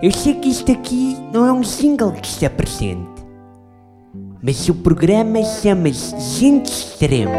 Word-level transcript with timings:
Eu 0.00 0.12
sei 0.12 0.34
que 0.34 0.48
isto 0.48 0.70
aqui 0.70 1.16
não 1.32 1.44
é 1.44 1.52
um 1.52 1.64
single 1.64 2.12
que 2.12 2.28
se 2.28 2.46
apresente, 2.46 3.20
mas 4.40 4.68
o 4.68 4.74
programa 4.76 5.42
chama-se 5.42 6.38
Gente 6.38 6.70
Extremo. 6.70 7.32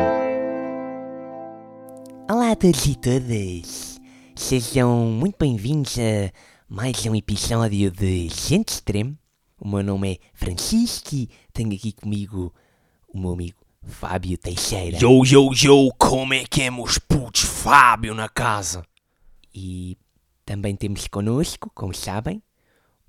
Olá 2.29 2.51
a 2.51 2.55
todos 2.57 2.85
e 2.85 2.95
todas, 2.95 4.01
sejam 4.35 5.05
muito 5.05 5.37
bem-vindos 5.39 5.97
a 5.97 6.33
mais 6.67 7.05
um 7.05 7.15
episódio 7.15 7.89
de 7.89 8.27
Gente 8.27 8.73
Extremo. 8.73 9.17
O 9.57 9.65
meu 9.65 9.81
nome 9.81 10.15
é 10.15 10.17
Francisco 10.33 11.15
e 11.15 11.29
tenho 11.53 11.73
aqui 11.73 11.93
comigo 11.93 12.53
o 13.07 13.17
meu 13.17 13.31
amigo 13.31 13.59
Fábio 13.83 14.37
Teixeira. 14.37 14.97
Yo, 14.97 15.23
yo, 15.23 15.49
yo, 15.53 15.89
como 15.97 16.33
é 16.33 16.43
que 16.43 16.63
é, 16.63 16.69
meus 16.69 16.97
putos? 16.97 17.43
Fábio 17.43 18.13
na 18.13 18.27
casa. 18.27 18.83
E 19.53 19.97
também 20.45 20.75
temos 20.75 21.07
connosco, 21.07 21.71
como 21.73 21.93
sabem, 21.93 22.41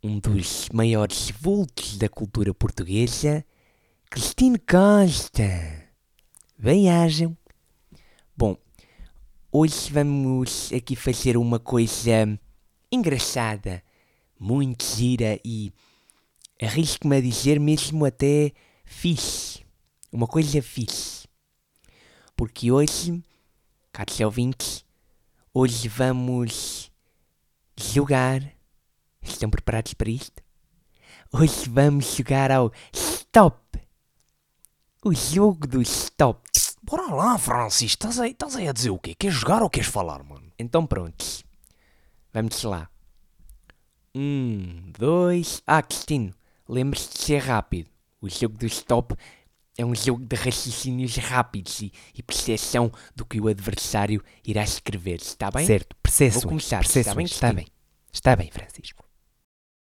um 0.03 0.19
dos 0.19 0.69
maiores 0.73 1.31
vultos 1.31 1.99
da 1.99 2.09
cultura 2.09 2.55
portuguesa, 2.55 3.45
Cristino 4.11 4.59
Costa. 4.59 5.85
Bem-ajam. 6.59 7.37
Bom, 8.35 8.57
hoje 9.53 9.93
vamos 9.93 10.73
aqui 10.73 10.97
fazer 10.97 11.37
uma 11.37 11.59
coisa 11.59 12.39
engraçada, 12.91 13.83
muito 14.41 14.85
gira 14.85 15.39
e 15.45 15.71
arrisco-me 16.61 17.17
a 17.17 17.21
dizer 17.21 17.61
mesmo 17.61 18.07
até 18.07 18.53
fixe. 18.87 19.63
Uma 20.11 20.27
coisa 20.27 20.63
fixe. 20.63 21.29
Porque 22.35 22.73
hoje, 22.73 23.23
caros 23.93 24.21
ouvintes, 24.21 24.87
hoje 25.53 25.89
vamos 25.89 26.86
jogar. 27.79 28.43
Estão 29.23 29.51
preparados 29.51 29.95
para 29.95 30.11
isto? 30.11 30.43
Hoje 31.33 31.69
vamos 31.69 32.15
jogar 32.15 32.51
ao 32.51 32.73
Stop. 32.93 33.57
O 35.05 35.13
jogo 35.15 35.67
do 35.67 35.83
Stop. 35.83 36.41
Bora 36.83 37.13
lá, 37.13 37.37
Francis, 37.37 37.93
estás 37.93 38.21
aí, 38.21 38.31
estás 38.31 38.55
aí 38.55 38.69
a 38.69 38.73
dizer 38.73 38.91
o 38.91 38.99
quê? 38.99 39.15
Queres 39.15 39.37
jogar 39.37 39.63
ou 39.63 39.71
queres 39.71 39.89
falar, 39.89 40.23
mano? 40.23 40.53
Então 40.59 40.87
prontos. 40.87 41.45
Vamos 42.33 42.63
lá. 42.63 42.89
Um, 44.15 44.93
dois. 44.99 45.63
Ah, 45.67 45.83
Cristino, 45.83 46.33
lembre-se 46.69 47.11
de 47.11 47.19
ser 47.19 47.39
rápido. 47.39 47.91
O 48.21 48.29
jogo 48.29 48.57
do 48.57 48.67
Stop 48.67 49.15
é 49.77 49.85
um 49.85 49.95
jogo 49.95 50.25
de 50.25 50.37
raciocínios 50.37 51.17
rápidos 51.17 51.83
e, 51.83 51.93
e 52.15 52.23
percepção 52.23 52.91
do 53.15 53.27
que 53.27 53.41
o 53.41 53.49
adversário 53.49 54.23
irá 54.45 54.63
escrever. 54.63 55.17
Está 55.17 55.51
bem? 55.51 55.67
Certo, 55.67 55.95
percepções. 56.03 56.43
Vou 56.43 56.51
começar. 56.51 56.83
Está 56.83 57.15
bem, 57.15 57.27
Está 57.27 57.53
bem. 57.53 57.67
Está 58.17 58.35
bem, 58.35 58.51
Francisco. 58.51 59.05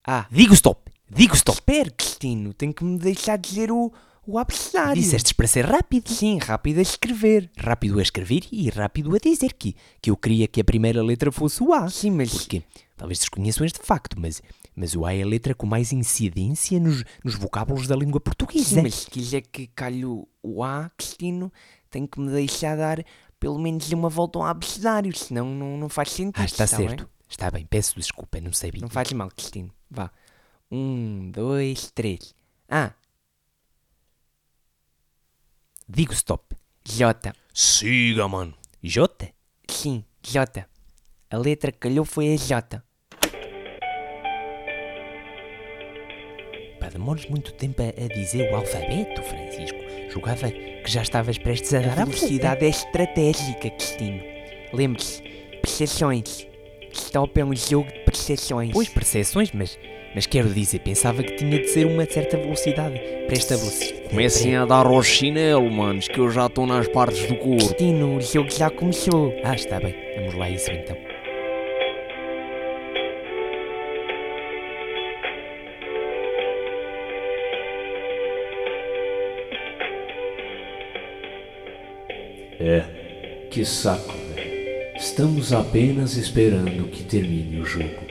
Ah, 0.07 0.27
Digo 0.31 0.53
stop. 0.55 0.91
Digo 1.11 1.35
stop. 1.35 1.57
espera, 1.59 1.91
Cristino. 1.91 2.53
Tem 2.53 2.71
que 2.71 2.85
me 2.85 2.99
deixar 2.99 3.37
dizer 3.39 3.73
o, 3.73 3.91
o 4.27 4.39
abecedário. 4.39 5.01
Disseste 5.03 5.35
para 5.35 5.47
ser 5.47 5.65
rápido. 5.65 6.11
Sim, 6.11 6.39
rápido 6.39 6.79
a 6.79 6.83
escrever. 6.83 7.51
Rápido 7.57 7.99
a 7.99 8.03
escrever 8.03 8.45
e 8.53 8.69
rápido 8.69 9.15
a 9.15 9.19
dizer 9.19 9.55
que, 9.55 9.75
que 10.03 10.11
eu 10.11 10.17
queria 10.19 10.47
que 10.47 10.61
a 10.61 10.65
primeira 10.65 11.03
letra 11.03 11.33
fosse 11.33 11.63
o 11.63 11.73
A. 11.73 11.89
Sim, 11.89 12.11
mas... 12.11 12.31
Porque 12.31 12.63
talvez 12.95 13.19
desconheçam 13.21 13.65
este 13.67 13.81
facto, 13.83 14.21
mas, 14.21 14.43
mas 14.77 14.95
o 14.95 15.07
A 15.07 15.15
é 15.15 15.23
a 15.23 15.27
letra 15.27 15.55
com 15.55 15.67
mais 15.67 15.91
incidência 15.91 16.79
nos, 16.79 17.03
nos 17.25 17.35
vocábulos 17.37 17.87
da 17.87 17.97
língua 17.97 18.21
portuguesa. 18.21 18.65
Sim, 18.77 18.83
mas 18.83 18.95
se 18.97 19.11
quiser 19.11 19.41
que 19.41 19.67
calhe 19.69 20.05
o- 20.05 20.29
A, 20.63 20.91
Cristino, 20.97 21.51
tem 21.91 22.07
que 22.07 22.21
me 22.21 22.31
deixar 22.31 22.77
dar 22.77 23.03
pelo 23.41 23.59
menos 23.59 23.91
uma 23.91 24.11
volta 24.11 24.39
ao 24.39 24.45
abecedário, 24.45 25.17
senão 25.17 25.47
não, 25.55 25.79
não 25.79 25.89
faz 25.89 26.11
sentido. 26.11 26.43
Ah, 26.43 26.45
está, 26.45 26.67
bem? 26.77 26.89
certo. 26.89 27.09
Está 27.31 27.51
bem, 27.51 27.65
peço 27.65 27.95
desculpa, 27.97 28.41
não 28.41 28.53
sabia. 28.53 28.81
Não 28.81 28.89
faz 28.91 29.13
mal, 29.13 29.31
Cristino. 29.31 29.73
Vá. 29.89 30.11
Um, 30.71 31.31
dois, 31.31 31.91
três. 31.93 32.35
Ah, 32.69 32.93
Digo 35.93 36.13
stop. 36.13 36.55
J. 36.85 37.33
Siga, 37.53 38.29
mano. 38.29 38.55
J? 38.81 39.35
Sim, 39.69 40.05
J. 40.23 40.65
A 41.29 41.37
letra 41.37 41.73
que 41.73 41.79
calhou 41.79 42.05
foi 42.05 42.33
a 42.33 42.37
J. 42.37 42.81
Pá, 46.79 46.89
demoras 46.91 47.27
muito 47.27 47.53
tempo 47.55 47.83
a, 47.83 47.89
a 47.89 48.09
dizer 48.09 48.53
o 48.53 48.57
alfabeto, 48.57 49.21
Francisco. 49.23 49.79
Julgava 50.13 50.51
que 50.51 50.87
já 50.89 51.03
estavas 51.03 51.39
prestes 51.39 51.75
a 51.75 51.79
A 51.79 51.83
dar 51.83 51.99
a 52.03 52.05
velocidade 52.05 52.65
é 52.65 52.69
estratégica, 52.69 53.71
Cristino. 53.71 54.23
Lembre-se, 54.73 55.23
percepções. 55.61 56.47
Stop 56.93 57.39
é 57.41 57.45
um 57.45 57.55
jogo 57.55 57.91
de 57.93 58.01
percepções. 58.01 58.73
Pois, 58.73 58.89
percepções, 58.89 59.51
mas, 59.53 59.79
mas 60.15 60.27
quero 60.27 60.49
dizer, 60.49 60.81
pensava 60.81 61.23
que 61.23 61.37
tinha 61.37 61.59
de 61.59 61.69
ser 61.69 61.87
uma 61.87 62.05
certa 62.05 62.37
velocidade 62.37 62.99
para 63.27 63.37
esta 63.37 63.57
velocidade. 63.57 64.09
Comecem 64.09 64.57
a 64.57 64.65
dar 64.65 64.87
ao 64.87 65.03
chinelo, 65.03 65.71
manos, 65.71 66.09
que 66.09 66.19
eu 66.19 66.31
já 66.31 66.47
estou 66.47 66.67
nas 66.67 66.89
partes 66.89 67.27
do 67.27 67.37
corpo. 67.37 67.57
Cristino, 67.57 68.17
o 68.17 68.21
jogo 68.21 68.51
já 68.51 68.71
começou. 68.71 69.35
Ah, 69.45 69.55
está 69.55 69.79
bem. 69.79 69.95
Vamos 70.17 70.35
lá 70.35 70.47
a 70.47 70.51
isso 70.51 70.71
então. 70.71 70.97
É, 82.63 82.85
que 83.51 83.65
saco. 83.65 84.20
Estamos 85.01 85.51
apenas 85.55 86.15
esperando 86.19 86.87
que 86.91 87.03
termine 87.05 87.59
o 87.59 87.65
jogo. 87.65 88.03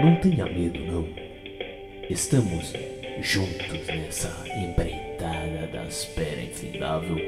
Não 0.00 0.16
tenha 0.16 0.46
medo, 0.46 0.80
não. 0.86 1.06
Estamos 2.08 2.72
juntos 3.20 3.86
nessa 3.88 4.34
empreitada 4.58 5.66
da 5.70 5.84
espera 5.84 6.40
infindável. 6.40 7.18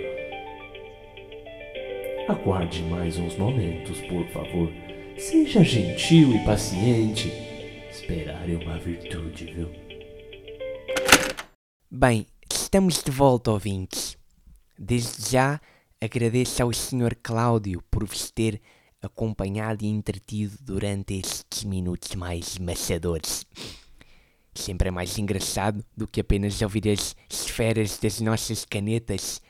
Aguarde 2.28 2.82
mais 2.84 3.18
uns 3.18 3.36
momentos, 3.36 4.00
por 4.00 4.26
favor. 4.28 4.72
Seja 5.18 5.62
gentil 5.62 6.34
e 6.34 6.38
paciente. 6.46 7.30
Esperar 7.90 8.48
é 8.48 8.54
uma 8.54 8.78
virtude, 8.78 9.44
viu? 9.52 9.68
Bem, 11.90 12.26
estamos 12.72 13.02
de 13.02 13.10
volta, 13.10 13.50
ouvintes. 13.50 14.16
Desde 14.78 15.30
já 15.30 15.60
agradeço 16.00 16.62
ao 16.62 16.72
Sr. 16.72 17.14
Cláudio 17.22 17.82
por 17.90 18.02
vos 18.02 18.30
ter 18.30 18.62
acompanhado 19.02 19.84
e 19.84 19.88
entretido 19.88 20.56
durante 20.58 21.12
estes 21.18 21.64
minutos 21.64 22.14
mais 22.14 22.56
maçadores. 22.56 23.44
Sempre 24.54 24.88
é 24.88 24.90
mais 24.90 25.18
engraçado 25.18 25.84
do 25.94 26.08
que 26.08 26.22
apenas 26.22 26.62
ouvir 26.62 26.88
as 26.88 27.14
esferas 27.28 27.98
das 27.98 28.22
nossas 28.22 28.64
canetas 28.64 29.42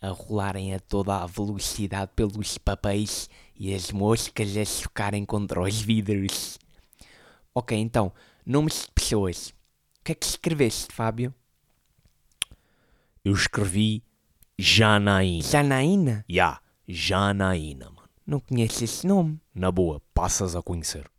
a 0.00 0.08
rolarem 0.08 0.74
a 0.74 0.80
toda 0.80 1.16
a 1.16 1.26
velocidade 1.26 2.12
pelos 2.16 2.56
papéis 2.56 3.28
e 3.54 3.74
as 3.74 3.92
moscas 3.92 4.56
a 4.56 4.64
chocarem 4.64 5.26
contra 5.26 5.60
os 5.60 5.82
vidros. 5.82 6.58
Ok, 7.54 7.76
então, 7.76 8.10
nomes 8.46 8.84
de 8.84 8.92
pessoas. 8.94 9.48
O 10.00 10.04
que 10.04 10.12
é 10.12 10.14
que 10.14 10.24
escreveste, 10.24 10.94
Fábio? 10.94 11.34
Eu 13.24 13.32
escrevi 13.34 14.02
Janaína. 14.58 15.42
Janaína? 15.42 16.24
Ya, 16.30 16.60
Janaína, 16.88 17.86
mano. 17.90 18.08
Não 18.26 18.40
conheço 18.40 18.84
esse 18.84 19.06
nome. 19.06 19.40
Na 19.54 19.70
boa, 19.70 20.00
passas 20.14 20.54
a 20.56 20.62
conhecer. 20.62 21.10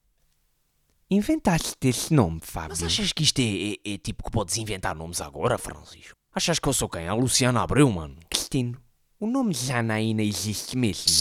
Inventaste 1.09 1.75
esse 1.87 2.13
nome, 2.13 2.39
Fábio. 2.41 2.69
Mas 2.69 2.83
achas 2.83 3.11
que 3.11 3.23
isto 3.23 3.39
é, 3.39 3.73
é- 3.73 3.93
é 3.95 3.97
tipo 3.97 4.23
que 4.23 4.31
podes 4.31 4.57
inventar 4.57 4.95
nomes 4.95 5.19
agora, 5.19 5.57
Francisco? 5.57 6.15
Achas 6.33 6.57
que 6.59 6.69
eu 6.69 6.73
sou 6.73 6.87
quem? 6.87 7.07
A 7.07 7.13
Luciana 7.13 7.61
Abreu, 7.61 7.89
mano? 7.91 8.15
Cristino, 8.29 8.81
o 9.19 9.27
nome 9.27 9.53
Janaína 9.53 10.23
existe 10.23 10.77
mesmo. 10.77 11.11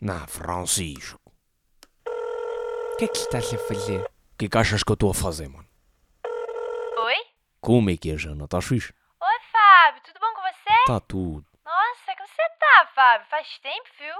Não, 0.00 0.26
Francisco. 0.26 1.20
O 2.06 2.96
que 2.96 3.04
é 3.04 3.08
que 3.08 3.18
estás 3.18 3.52
a 3.52 3.58
fazer? 3.58 4.00
O 4.00 4.08
que 4.38 4.46
é 4.46 4.48
que 4.48 4.56
achas 4.58 4.82
que 4.82 4.90
eu 4.90 4.94
estou 4.94 5.10
a 5.10 5.14
fazer, 5.14 5.48
mano? 5.48 5.66
Oi? 7.04 7.14
Como 7.60 7.90
é 7.90 7.96
que 7.98 8.10
é, 8.10 8.16
Jana? 8.16 8.44
Estás 8.44 8.64
fixe? 8.64 8.94
Tudo 10.04 10.20
bom 10.20 10.34
com 10.34 10.42
você? 10.42 10.74
Tá 10.86 11.00
tudo. 11.00 11.46
Nossa, 11.64 12.16
como 12.16 12.28
você 12.28 12.48
tá, 12.60 12.86
Fábio? 12.94 13.26
Faz 13.28 13.58
tempo, 13.58 13.88
viu? 13.98 14.14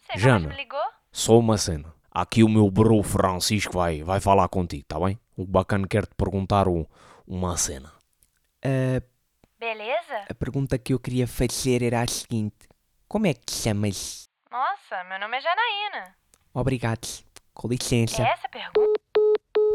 Você 0.00 0.18
Jana. 0.18 0.48
me 0.48 0.54
ligou? 0.56 0.82
Só 1.12 1.38
uma 1.38 1.56
cena. 1.58 1.92
Aqui 2.10 2.42
o 2.42 2.48
meu 2.48 2.70
bro 2.70 3.02
Francisco 3.02 3.72
vai, 3.74 4.02
vai 4.02 4.20
falar 4.20 4.48
contigo, 4.48 4.84
tá 4.86 4.98
bem? 4.98 5.18
O 5.36 5.46
bacana 5.46 5.86
quer 5.88 6.06
te 6.06 6.14
perguntar 6.14 6.68
um- 6.68 6.84
uma 7.26 7.56
cena. 7.56 7.92
Ah, 8.64 9.00
Beleza? 9.58 10.24
a 10.28 10.34
pergunta 10.34 10.78
que 10.78 10.92
eu 10.92 10.98
queria 10.98 11.26
fazer 11.26 11.82
era 11.82 12.02
a 12.02 12.06
seguinte: 12.06 12.68
Como 13.08 13.26
é 13.26 13.34
que 13.34 13.46
te 13.46 13.52
chamas? 13.54 14.28
Nossa, 14.50 15.02
meu 15.04 15.18
nome 15.18 15.36
é 15.36 15.40
Janaína. 15.40 16.16
Obrigado. 16.52 17.06
Com 17.54 17.68
licença. 17.68 18.22
É 18.22 18.30
essa 18.32 18.46
a 18.46 18.50
pergunta? 18.50 18.99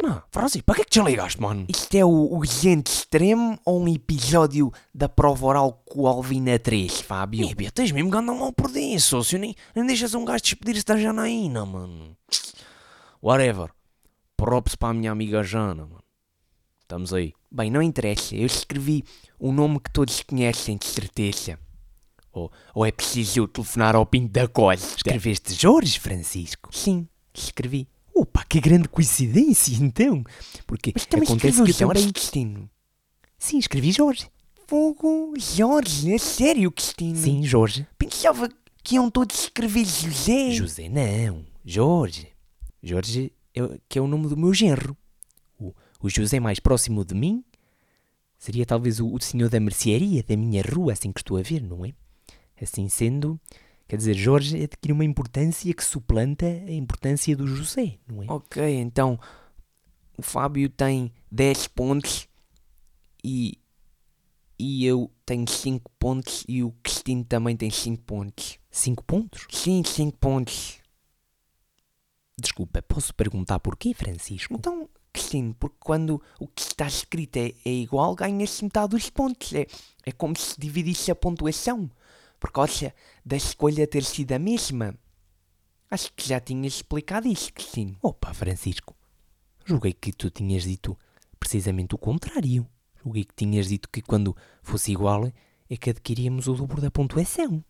Não, 0.06 0.22
Francisco, 0.30 0.64
para 0.68 0.76
que 0.76 0.82
é 0.82 0.86
que 0.86 0.92
te 0.92 1.02
ligaste, 1.02 1.42
mano? 1.42 1.66
Isto 1.68 1.96
é 1.96 2.06
o 2.06 2.32
Urgente 2.32 2.92
Extremo 2.92 3.60
ou 3.66 3.82
um 3.82 3.88
episódio 3.88 4.72
da 4.94 5.10
prova 5.10 5.48
oral 5.48 5.82
com 5.84 6.02
o 6.02 6.08
Alvina 6.08 6.60
3, 6.60 7.02
Fábio? 7.02 7.44
Ih, 7.44 7.56
Bia, 7.56 7.72
tens 7.72 7.92
mesmo 7.92 8.12
que 8.12 8.18
andar 8.18 8.36
mal 8.36 8.54
por 8.54 8.70
dentro, 8.70 9.02
sócio. 9.02 9.40
Nem, 9.40 9.56
nem 9.76 9.88
deixas 9.88 10.14
um 10.14 10.24
gajo 10.24 10.44
despedir-se 10.44 10.86
da 10.86 10.96
Janaína, 10.96 11.66
mano. 11.66 12.16
Whatever. 13.20 13.72
Props 14.38 14.76
para 14.76 14.90
a 14.90 14.94
minha 14.94 15.12
amiga 15.12 15.42
Jana, 15.42 15.88
mano. 15.88 16.04
Estamos 16.82 17.12
aí. 17.12 17.34
Bem, 17.50 17.72
não 17.72 17.82
interessa, 17.82 18.36
eu 18.36 18.46
escrevi 18.46 19.04
um 19.40 19.52
nome 19.52 19.80
que 19.80 19.90
todos 19.90 20.22
conhecem 20.22 20.78
de 20.78 20.86
certeza. 20.86 21.58
Ou, 22.32 22.52
ou 22.76 22.86
é 22.86 22.92
preciso 22.92 23.40
eu 23.40 23.48
telefonar 23.48 23.96
ao 23.96 24.06
Pinto 24.06 24.32
da 24.34 24.48
Costa? 24.48 24.98
Escreveste 24.98 25.56
Jorge 25.56 26.00
Francisco? 26.00 26.70
Sim, 26.72 27.08
escrevi. 27.34 27.88
Opa, 28.16 28.46
que 28.48 28.62
grande 28.62 28.88
coincidência, 28.88 29.76
então. 29.76 30.24
Porque 30.66 30.92
Mas 30.94 31.06
também 31.06 31.28
acontece 31.28 31.64
que 31.64 31.72
Jorge 31.74 31.78
também... 32.02 32.12
Cristino. 32.14 32.70
Sim, 33.38 33.58
escrevi 33.58 33.92
Jorge. 33.92 34.28
Fogo, 34.68 35.34
Jorge, 35.38 36.14
é 36.14 36.18
sério, 36.18 36.72
Cristino? 36.72 37.18
Sim, 37.18 37.44
Jorge. 37.44 37.86
Pensava 37.98 38.50
que 38.82 38.96
iam 38.96 39.12
todos 39.12 39.38
escrever 39.38 39.86
José. 39.86 40.52
José 40.52 40.90
não, 40.90 41.46
Jorge. 41.64 42.30
Jorge 42.82 43.32
é, 43.54 43.62
o- 43.64 43.80
que 43.90 44.00
é 44.00 44.02
o 44.02 44.08
nome 44.08 44.28
do 44.28 44.38
meu 44.38 44.54
genro. 44.54 44.96
O, 45.60 45.74
o 46.02 46.10
José 46.10 46.40
mais 46.40 46.60
próximo 46.60 47.04
de 47.06 47.14
mim 47.14 47.44
seria 48.38 48.66
talvez 48.66 49.00
o, 49.00 49.14
o 49.14 49.22
senhor 49.22 49.50
da 49.50 49.60
mercearia 49.60 50.24
da 50.24 50.36
minha 50.38 50.64
rua, 50.64 50.94
assim 50.94 51.12
que 51.12 51.20
estou 51.20 51.38
a 51.38 51.42
ver, 51.42 51.62
não 51.62 51.86
é? 51.86 51.94
Assim 52.62 52.88
sendo, 52.88 53.40
quer 53.88 53.98
dizer, 53.98 54.14
Jorge 54.14 54.64
adquire 54.64 54.94
uma 54.94 55.06
importância 55.06 55.74
que 55.74 55.84
suplanta 55.84 56.46
a 56.46 56.72
importância 56.72 57.36
do 57.36 57.48
José, 57.48 57.98
não 58.08 58.24
é? 58.24 58.26
Ok, 58.30 58.64
então 58.80 59.20
o 60.18 60.22
Fábio 60.22 60.70
tem 60.70 61.12
10 61.32 61.68
pontos 61.68 62.28
e, 63.24 63.60
e 64.58 64.86
eu 64.86 65.12
tenho 65.26 65.48
5 65.48 65.92
pontos 66.00 66.44
e 66.48 66.64
o 66.64 66.72
Cristino 66.84 67.24
também 67.24 67.56
tem 67.56 67.70
5 67.70 68.04
pontos. 68.04 68.60
Cinco 68.72 69.04
pontos? 69.04 69.48
Sim, 69.50 69.84
5 69.86 70.18
pontos. 70.18 70.80
Desculpa, 72.38 72.82
posso 72.82 73.14
perguntar 73.16 73.60
porquê, 73.60 73.94
Francisco? 73.94 74.54
Então, 74.54 74.90
Cristino, 75.14 75.54
porque 75.56 75.78
quando 75.80 76.22
o 76.40 76.48
que 76.48 76.62
está 76.62 76.86
escrito 76.86 77.38
é, 77.38 77.54
é 77.64 77.70
igual, 77.72 78.14
ganha-se 78.14 78.64
metade 78.64 78.90
dos 78.90 79.10
pontos. 79.10 79.54
É, 79.54 79.66
é 80.06 80.12
como 80.12 80.38
se 80.38 80.60
dividisse 80.60 81.10
a 81.10 81.16
pontuação 81.16 81.90
por 82.46 82.52
causa 82.52 82.94
da 83.26 83.36
escolha 83.36 83.88
ter 83.88 84.04
sido 84.04 84.32
a 84.34 84.38
mesma. 84.38 84.96
Acho 85.90 86.14
que 86.14 86.28
já 86.28 86.40
tinhas 86.40 86.76
explicado 86.76 87.28
isso, 87.28 87.52
Cristino. 87.52 87.98
Opa, 88.04 88.36
Francisco, 88.36 88.96
julguei 89.66 89.94
que 89.94 90.14
tu 90.14 90.30
tinhas 90.30 90.62
dito 90.62 90.96
precisamente 91.40 91.96
o 91.96 91.98
contrário. 91.98 92.68
Julguei 93.04 93.24
que 93.24 93.34
tinhas 93.34 93.68
dito 93.68 93.90
que 93.90 94.00
quando 94.00 94.38
fosse 94.62 94.92
igual 94.92 95.34
é 95.68 95.76
que 95.76 95.90
adquiríamos 95.90 96.48
o 96.48 96.54
dobro 96.54 96.80
da 96.80 96.92
pontuação. 96.92 97.66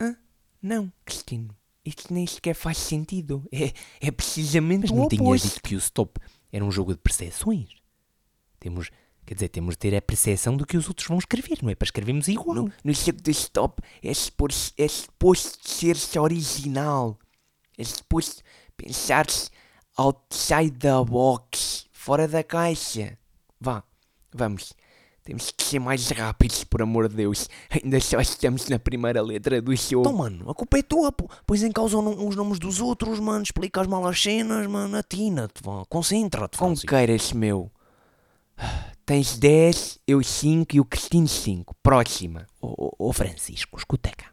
Não, 0.62 0.92
Cristino. 1.06 1.56
Isto 1.86 2.14
nem 2.14 2.28
sequer 2.28 2.54
faz 2.54 2.78
sentido. 2.78 3.48
É, 3.54 3.72
é 4.02 4.12
precisamente 4.12 4.82
Mas 4.82 4.92
o 4.92 4.96
não 4.96 5.08
tinhas 5.08 5.22
oposto. 5.24 5.48
dito 5.48 5.62
que 5.62 5.76
o 5.76 5.80
stop 5.80 6.20
era 6.52 6.66
um 6.66 6.72
jogo 6.72 6.94
de 6.94 7.00
percepções? 7.00 7.70
Temos, 8.60 8.92
quer 9.26 9.34
dizer, 9.34 9.50
temos 9.50 9.74
de 9.74 9.80
ter 9.80 9.96
a 9.96 10.02
percepção 10.02 10.56
do 10.56 10.66
que 10.66 10.78
os 10.78 10.88
outros 10.88 11.08
vão 11.08 11.18
escrever, 11.18 11.58
não 11.62 11.70
é 11.70 11.76
para 11.76 11.86
escrevermos 11.86 12.28
igual. 12.28 12.56
No, 12.56 12.72
no 12.84 12.94
jogo 12.94 13.22
do 13.22 13.32
stop 13.32 13.82
é 14.04 14.14
suposto, 14.14 14.74
é 14.78 14.88
suposto 14.88 15.70
ser-se 15.70 16.18
original. 16.20 17.18
É 17.78 17.84
suposto 17.84 18.42
pensar-se 18.78 19.50
outside 19.98 20.72
the 20.72 21.04
box, 21.06 21.88
fora 21.92 22.28
da 22.28 22.44
caixa. 22.44 23.18
Vá, 23.60 23.84
vamos. 24.34 24.74
Temos 25.24 25.50
que 25.50 25.64
ser 25.64 25.80
mais 25.80 26.08
rápidos, 26.12 26.64
por 26.64 26.84
amor 26.84 27.10
de 27.10 27.16
Deus. 27.16 27.50
Ainda 27.72 28.00
só 28.00 28.20
estamos 28.20 28.70
na 28.70 28.78
primeira 28.78 29.24
letra 29.24 29.60
do 29.60 29.76
jogo. 29.76 30.08
Então, 30.08 30.14
mano, 30.16 30.48
a 30.48 30.54
culpa 30.54 30.78
é 30.78 30.84
tua, 30.84 31.12
pô. 31.12 31.28
Pois 31.48 31.64
em 31.64 31.72
causa 31.72 31.98
os 31.98 32.36
nomes 32.36 32.60
dos 32.60 32.80
outros, 32.80 33.20
mano. 33.20 33.42
Explicas 33.42 33.88
mal 33.88 34.06
as 34.06 34.22
cenas, 34.22 34.68
mano. 34.68 34.96
Atina-te, 34.96 35.64
vá. 35.64 35.84
Concentra-te, 35.90 36.60
Com 36.60 36.68
Francisco. 36.68 36.90
queiras, 36.90 37.34
meu. 37.34 37.72
Tens 39.06 39.38
10, 39.38 40.00
eu 40.08 40.24
5 40.24 40.76
e 40.76 40.80
o 40.80 40.86
Cristino 40.86 41.28
5. 41.28 41.76
Próxima. 41.84 42.48
Ô 42.60 42.90
oh, 42.98 43.14
Francisco, 43.14 43.78
escuta 43.78 44.10
cá. 44.10 44.32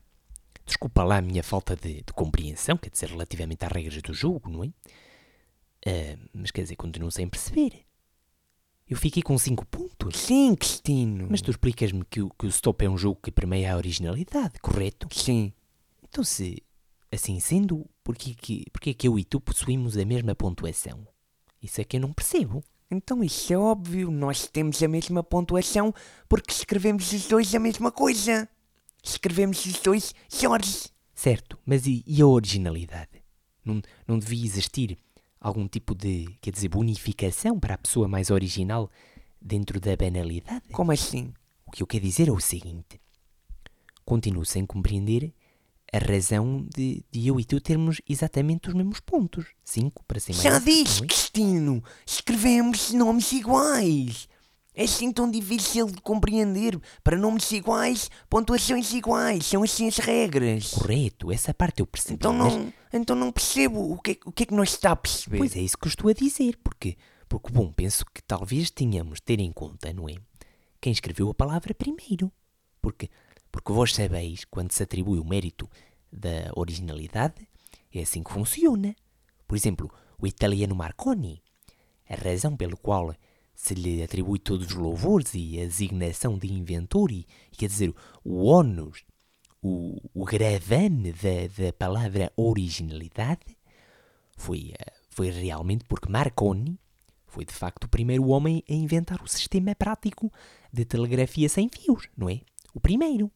Desculpa 0.65 1.05
lá 1.05 1.19
a 1.19 1.23
minha 1.23 1.43
falta 1.43 1.77
de, 1.77 1.97
de 1.97 2.13
compreensão, 2.15 2.77
quer 2.79 2.89
dizer, 2.89 3.11
relativamente 3.11 3.65
às 3.65 3.71
regras 3.71 4.01
do 4.01 4.15
jogo, 4.15 4.49
não 4.51 4.65
é? 4.65 4.69
Ah, 5.87 6.19
mas 6.33 6.51
quer 6.51 6.63
dizer, 6.63 6.77
continuo 6.77 7.11
sem 7.11 7.29
perceber. 7.29 7.85
Eu 8.89 8.97
fiquei 8.97 9.23
com 9.23 9.37
5 9.37 9.67
pontos. 9.67 10.19
Sim, 10.19 10.55
Cristino. 10.55 11.27
Mas 11.31 11.43
tu 11.43 11.51
explicas-me 11.51 12.05
que, 12.07 12.23
o- 12.23 12.31
que 12.31 12.47
o 12.47 12.49
stop 12.49 12.83
é 12.85 12.89
um 12.89 12.97
jogo 12.97 13.21
que 13.23 13.31
permeia 13.31 13.75
a 13.75 13.77
originalidade, 13.77 14.59
correto? 14.61 15.07
Sim. 15.13 15.53
Então, 16.03 16.25
se 16.25 16.63
assim 17.11 17.39
sendo, 17.41 17.87
porquê 18.03 18.35
que, 18.35 18.65
porquê 18.73 18.95
que 18.95 19.07
eu 19.07 19.19
e 19.19 19.25
tu 19.25 19.39
possuímos 19.39 19.99
a 19.99 20.05
mesma 20.05 20.35
pontuação? 20.35 21.07
Isso 21.63 21.81
é 21.81 21.85
que 21.85 21.97
eu 21.97 22.01
não 22.01 22.13
percebo. 22.13 22.65
Então 22.93 23.25
isso 23.25 23.51
é 23.53 23.57
óbvio. 23.57 24.11
Nós 24.11 24.47
temos 24.47 24.83
a 24.83 24.89
mesma 24.89 25.23
pontuação 25.23 25.95
porque 26.29 26.53
escrevemos 26.53 27.11
os 27.11 27.27
dois 27.27 27.55
a 27.55 27.59
mesma 27.59 27.91
coisa. 27.91 28.47
Escrevemos 29.03 29.65
os 29.65 29.81
dois 29.81 30.15
Jorge. 30.29 30.91
Certo, 31.15 31.59
mas 31.65 31.87
e, 31.87 32.05
e 32.07 32.21
a 32.21 32.27
originalidade? 32.27 33.23
Não, 33.65 33.81
não 34.07 34.19
devia 34.19 34.45
existir 34.45 34.99
algum 35.41 35.67
tipo 35.67 35.95
de, 35.95 36.27
quer 36.41 36.51
dizer, 36.51 36.69
bonificação 36.69 37.59
para 37.59 37.75
a 37.75 37.79
pessoa 37.79 38.07
mais 38.07 38.31
original 38.31 38.91
dentro 39.41 39.81
da 39.81 39.97
banalidade? 39.97 40.69
Como 40.71 40.93
assim? 40.93 41.33
O 41.67 41.71
que 41.71 41.83
eu 41.83 41.87
quero 41.87 42.05
dizer 42.05 42.29
é 42.29 42.33
o 42.33 42.41
seguinte: 42.41 43.01
continuo 44.05 44.45
sem 44.45 44.67
compreender 44.67 45.33
a 45.93 45.99
razão 45.99 46.67
de, 46.75 47.05
de 47.11 47.27
eu 47.29 47.39
e 47.39 47.45
tu 47.45 47.61
termos 47.61 48.01
exatamente 48.09 48.69
os 48.69 48.75
mesmos 48.75 49.01
pontos. 49.01 49.47
Cinco, 49.65 50.03
para 50.07 50.19
ser 50.19 50.33
mais. 50.33 50.43
Já 50.43 50.51
não 50.51 50.57
é? 50.59 51.07
Cristino. 51.07 51.85
Escrevemos 52.07 52.93
nomes 52.93 53.31
iguais. 53.33 54.29
É 54.75 54.85
assim 54.85 55.13
tão 55.13 55.31
difícil 55.31 55.85
de 55.87 56.01
compreender. 56.01 56.81
Para 57.05 57.19
nomes 57.19 57.51
iguais, 57.53 58.11
pontuações 58.31 58.91
iguais. 58.95 59.45
São 59.45 59.63
assim 59.63 59.87
as 59.87 59.99
regras. 59.99 60.71
Correto, 60.71 61.31
essa 61.31 61.53
parte 61.53 61.81
eu 61.81 61.87
percebi. 61.87 62.15
Então 62.15 62.33
mas- 62.33 62.55
não, 62.55 62.73
então 62.93 63.15
não 63.15 63.31
percebo 63.31 63.93
o 63.93 64.01
que, 64.01 64.13
é- 64.13 64.19
o 64.25 64.33
que 64.33 64.45
é 64.45 64.47
que 64.47 64.55
nós 64.55 64.71
está 64.71 64.93
a 64.93 64.97
perceber. 64.97 65.37
Pois 65.39 65.55
é 65.55 65.61
isso 65.61 65.77
que 65.77 65.87
eu 65.87 65.91
estou 65.91 66.09
a 66.09 66.15
dizer, 66.15 66.59
porque, 66.65 66.97
porque 67.29 67.53
bom, 67.53 67.71
penso 67.71 68.07
que 68.15 68.23
talvez 68.23 68.71
tenhamos 68.71 69.17
de 69.17 69.23
ter 69.25 69.41
em 69.41 69.53
conta, 69.53 69.93
não 69.93 70.09
é? 70.09 70.15
Quem 70.81 70.91
escreveu 70.91 71.29
a 71.29 71.35
palavra 71.35 71.75
primeiro. 71.75 72.33
Porque, 72.81 73.09
porque 73.53 73.73
vós 73.73 73.95
sabeis, 73.95 74.45
quando 74.47 74.73
se 74.73 74.83
atribui 74.83 75.19
o 75.21 75.25
mérito 75.25 75.69
da 76.11 76.51
originalidade, 76.57 77.47
é 77.95 78.01
assim 78.01 78.23
que 78.23 78.33
funciona. 78.33 78.97
Por 79.47 79.57
exemplo, 79.57 79.93
o 80.19 80.27
italiano 80.27 80.75
Marconi. 80.75 81.43
A 82.09 82.15
razão 82.17 82.57
pelo 82.57 82.77
qual 82.77 83.15
se 83.55 83.75
lhe 83.75 84.03
atribui 84.03 84.39
todos 84.39 84.69
os 84.69 84.75
louvores 84.75 85.35
e 85.35 85.61
a 85.61 85.65
designação 85.65 86.37
de 86.39 86.53
inventor 86.53 87.13
e, 87.13 87.27
quer 87.53 87.67
dizer, 87.67 87.95
o 88.25 88.47
ónus, 88.47 89.05
o, 89.63 90.01
o 90.13 90.25
gravame 90.25 91.13
da, 91.13 91.65
da 91.65 91.73
palavra 91.73 92.33
originalidade, 92.37 93.57
foi, 94.37 94.73
eh, 94.79 94.93
foi 95.11 95.31
realmente 95.31 95.85
porque 95.85 96.11
Marconi 96.11 96.79
foi 97.27 97.45
de 97.45 97.53
facto 97.53 97.85
o 97.85 97.89
primeiro 97.89 98.29
homem 98.29 98.63
a 98.69 98.73
inventar 98.73 99.23
o 99.23 99.29
sistema 99.29 99.75
prático 99.75 100.31
de 100.73 100.85
telegrafia 100.85 101.49
sem 101.49 101.69
fios, 101.69 102.09
não 102.17 102.29
é? 102.29 102.41
O 102.75 102.81
primeiro. 102.81 103.31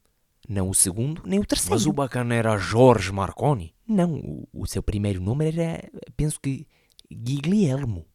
Não 0.49 0.71
o 0.71 0.75
segundo, 0.75 1.23
nem 1.25 1.39
o 1.41 1.45
terceiro. 1.45 1.75
Mas 1.75 1.87
o 1.87 1.93
bacana 1.93 2.35
era 2.35 2.57
Jorge 2.57 3.11
Marconi. 3.13 3.75
Não, 3.87 4.15
o, 4.15 4.49
o 4.53 4.67
seu 4.67 4.83
primeiro 4.83 5.21
nome 5.21 5.47
era, 5.49 5.83
penso 6.17 6.41
que, 6.41 6.67
Guglielmo. 7.11 8.07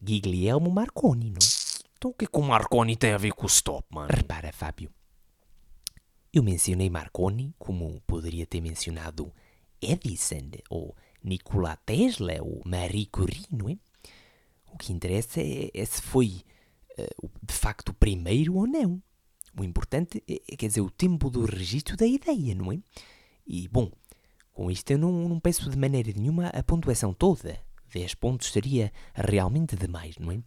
Guglielmo 0.00 0.70
Marconi, 0.70 1.30
não? 1.30 1.38
Então 1.98 2.10
o 2.10 2.14
que 2.14 2.24
é 2.24 2.28
que 2.28 2.38
o 2.38 2.42
Marconi 2.42 2.96
tem 2.96 3.12
a 3.12 3.18
ver 3.18 3.32
com 3.32 3.44
o 3.44 3.48
stop, 3.48 3.86
mano? 3.90 4.08
Repara, 4.10 4.52
Fábio. 4.52 4.90
Eu 6.32 6.42
mencionei 6.42 6.88
Marconi 6.88 7.54
como 7.58 8.00
poderia 8.06 8.46
ter 8.46 8.60
mencionado 8.60 9.32
Edison, 9.82 10.50
ou 10.70 10.96
Nikola 11.22 11.76
Tesla, 11.84 12.34
ou 12.40 12.62
Marie 12.64 13.06
Curie, 13.06 13.44
não 13.50 13.68
é? 13.68 13.76
O 14.72 14.78
que 14.78 14.92
interessa 14.92 15.40
é, 15.40 15.70
é 15.74 15.84
se 15.84 16.00
foi 16.00 16.42
o- 17.22 17.28
de 17.42 17.52
facto 17.54 17.88
o 17.90 17.94
primeiro 17.94 18.54
ou 18.56 18.66
não. 18.66 19.02
O 19.58 19.64
importante 19.64 20.22
é, 20.28 20.40
é, 20.48 20.56
quer 20.56 20.68
dizer, 20.68 20.80
o 20.80 20.90
tempo 20.90 21.28
do 21.30 21.44
registro 21.44 21.96
da 21.96 22.06
ideia, 22.06 22.54
não 22.54 22.72
é? 22.72 22.78
E, 23.46 23.66
bom, 23.68 23.90
com 24.52 24.70
isto 24.70 24.90
eu 24.90 24.98
não, 24.98 25.28
não 25.28 25.40
peço 25.40 25.68
de 25.68 25.76
maneira 25.76 26.12
nenhuma 26.14 26.48
a 26.48 26.62
pontuação 26.62 27.12
toda. 27.12 27.58
10 27.92 28.14
pontos 28.14 28.52
seria 28.52 28.92
realmente 29.14 29.74
demais, 29.74 30.16
não 30.18 30.30
é? 30.30 30.40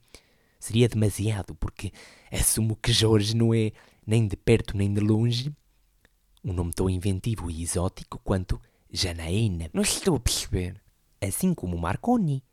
Seria 0.60 0.88
demasiado, 0.88 1.54
porque 1.56 1.92
assumo 2.32 2.76
que 2.78 2.94
Jorge 2.94 3.36
não 3.36 3.54
é 3.54 3.72
nem 4.08 4.28
de 4.28 4.38
perto 4.38 4.78
nem 4.78 4.94
de 4.94 5.02
longe 5.02 5.52
um 6.44 6.54
nome 6.54 6.74
tão 6.74 6.90
inventivo 6.90 7.50
e 7.50 7.64
exótico 7.64 8.20
quanto 8.24 8.60
Janaína, 8.92 9.70
Não 9.74 9.82
estou 9.82 10.16
a 10.16 10.20
perceber. 10.20 10.80
assim 11.22 11.54
como 11.54 11.78
Marconi. 11.78 12.44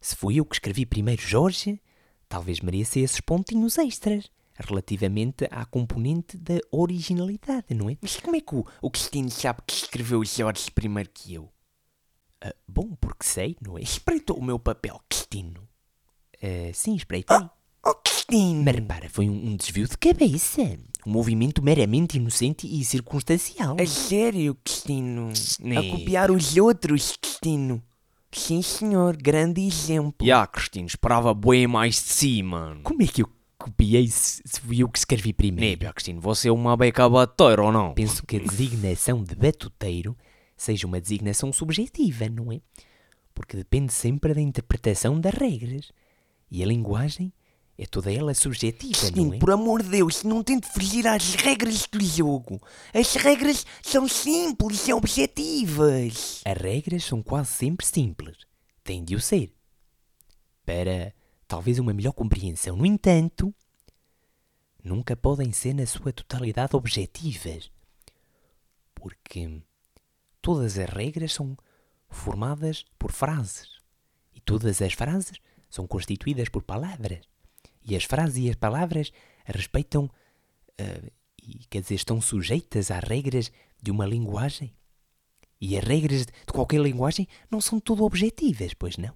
Se 0.00 0.16
fui 0.16 0.36
eu 0.40 0.44
que 0.46 0.54
escrevi 0.56 0.86
primeiro 0.86 1.20
Jorge, 1.22 1.80
talvez 2.28 2.60
mereça 2.60 2.98
esses 2.98 3.20
pontinhos 3.20 3.76
extras 3.78 4.30
relativamente 4.68 5.46
à 5.50 5.64
componente 5.64 6.36
da 6.36 6.58
originalidade, 6.70 7.74
não 7.74 7.90
é? 7.90 7.96
Mas 8.00 8.16
como 8.16 8.36
é 8.36 8.40
que 8.40 8.54
o, 8.54 8.64
o 8.80 8.90
Cristino 8.90 9.30
sabe 9.30 9.60
que 9.66 9.74
escreveu 9.74 10.24
Jorge 10.24 10.70
primeiro 10.70 11.10
que 11.12 11.34
eu? 11.34 11.48
Ah, 12.40 12.54
bom, 12.66 12.94
porque 13.00 13.24
sei, 13.24 13.56
não 13.60 13.78
é? 13.78 13.82
Espreitou 13.82 14.36
o 14.38 14.44
meu 14.44 14.58
papel, 14.58 15.00
Cristino. 15.08 15.68
Ah, 16.42 16.70
sim, 16.72 16.94
espreitei. 16.94 17.36
Oh, 17.84 17.94
Cristino! 17.96 18.62
Mas 18.64 18.74
repara, 18.76 19.08
foi 19.08 19.28
um, 19.28 19.48
um 19.50 19.56
desvio 19.56 19.86
de 19.88 19.96
cabeça. 19.98 20.62
Um 21.06 21.10
movimento 21.10 21.62
meramente 21.62 22.16
inocente 22.16 22.66
e 22.66 22.84
circunstancial. 22.84 23.76
A 23.80 23.86
sério, 23.86 24.56
Cristino? 24.64 25.30
A 25.30 25.64
Nee. 25.64 25.90
copiar 25.90 26.30
os 26.30 26.56
outros, 26.56 27.16
Cristino? 27.20 27.82
Sim, 28.34 28.62
senhor, 28.62 29.16
grande 29.16 29.60
exemplo. 29.60 30.26
Ya, 30.26 30.46
Cristino, 30.46 30.86
esperava 30.86 31.34
bem 31.34 31.66
mais 31.66 31.96
de 31.96 32.00
si, 32.00 32.42
mano. 32.42 32.80
Como 32.82 33.02
é 33.02 33.06
que 33.06 33.22
eu 33.22 33.28
copiei 33.62 34.08
se, 34.08 34.42
fui 34.60 34.82
eu 34.82 34.88
que 34.88 34.98
escrevi 34.98 35.32
primeiro? 35.32 35.70
Népia, 35.70 35.92
Cristino, 35.92 36.20
você 36.20 36.48
é 36.48 36.52
uma 36.52 36.76
beca 36.76 37.06
ou 37.06 37.72
não? 37.72 37.94
Penso 37.94 38.26
que 38.26 38.36
a 38.36 38.40
designação 38.40 39.22
de 39.22 39.34
batuteiro 39.34 40.16
seja 40.56 40.86
uma 40.86 41.00
designação 41.00 41.52
subjetiva, 41.52 42.28
não 42.28 42.52
é? 42.52 42.60
Porque 43.34 43.56
depende 43.56 43.92
sempre 43.92 44.34
da 44.34 44.40
interpretação 44.40 45.20
das 45.20 45.34
regras. 45.34 45.90
E 46.50 46.62
a 46.62 46.66
linguagem 46.66 47.32
é 47.78 47.86
toda 47.86 48.12
ela 48.12 48.34
subjetiva, 48.34 48.98
Cristino, 48.98 49.26
não 49.26 49.34
é? 49.34 49.38
por 49.38 49.50
amor 49.50 49.82
de 49.82 49.88
Deus, 49.88 50.22
não 50.22 50.42
tente 50.42 50.68
fugir 50.68 51.06
às 51.06 51.34
regras 51.34 51.86
do 51.90 52.04
jogo. 52.04 52.60
As 52.92 53.14
regras 53.14 53.64
são 53.82 54.06
simples 54.06 54.86
e 54.86 54.92
objetivas. 54.92 56.42
As 56.44 56.58
regras 56.60 57.04
são 57.04 57.22
quase 57.22 57.50
sempre 57.50 57.86
simples. 57.86 58.36
Têm 58.84 59.02
de 59.02 59.14
o 59.14 59.20
ser. 59.20 59.52
Para 60.64 61.14
talvez 61.52 61.78
uma 61.78 61.92
melhor 61.92 62.14
compreensão. 62.14 62.78
No 62.78 62.86
entanto, 62.86 63.54
nunca 64.82 65.14
podem 65.14 65.52
ser 65.52 65.74
na 65.74 65.84
sua 65.84 66.10
totalidade 66.10 66.74
objetivas. 66.74 67.70
Porque 68.94 69.60
todas 70.40 70.78
as 70.78 70.88
regras 70.88 71.34
são 71.34 71.54
formadas 72.08 72.86
por 72.98 73.12
frases. 73.12 73.68
E 74.34 74.40
todas 74.40 74.80
as 74.80 74.94
frases 74.94 75.38
são 75.68 75.86
constituídas 75.86 76.48
por 76.48 76.62
palavras. 76.62 77.20
E 77.84 77.94
as 77.94 78.04
frases 78.04 78.38
e 78.38 78.48
as 78.48 78.56
palavras 78.56 79.12
respeitam 79.44 80.10
eh, 80.78 81.12
e 81.42 81.66
quer 81.68 81.82
dizer, 81.82 81.96
estão 81.96 82.18
sujeitas 82.18 82.90
às 82.90 83.04
regras 83.04 83.52
de 83.82 83.90
uma 83.90 84.06
linguagem. 84.06 84.74
E 85.60 85.76
as 85.76 85.84
regras 85.84 86.24
de 86.24 86.32
qualquer 86.50 86.80
linguagem 86.80 87.28
não 87.50 87.60
são 87.60 87.78
tudo 87.78 88.04
objetivas, 88.04 88.72
pois 88.72 88.96
não? 88.96 89.14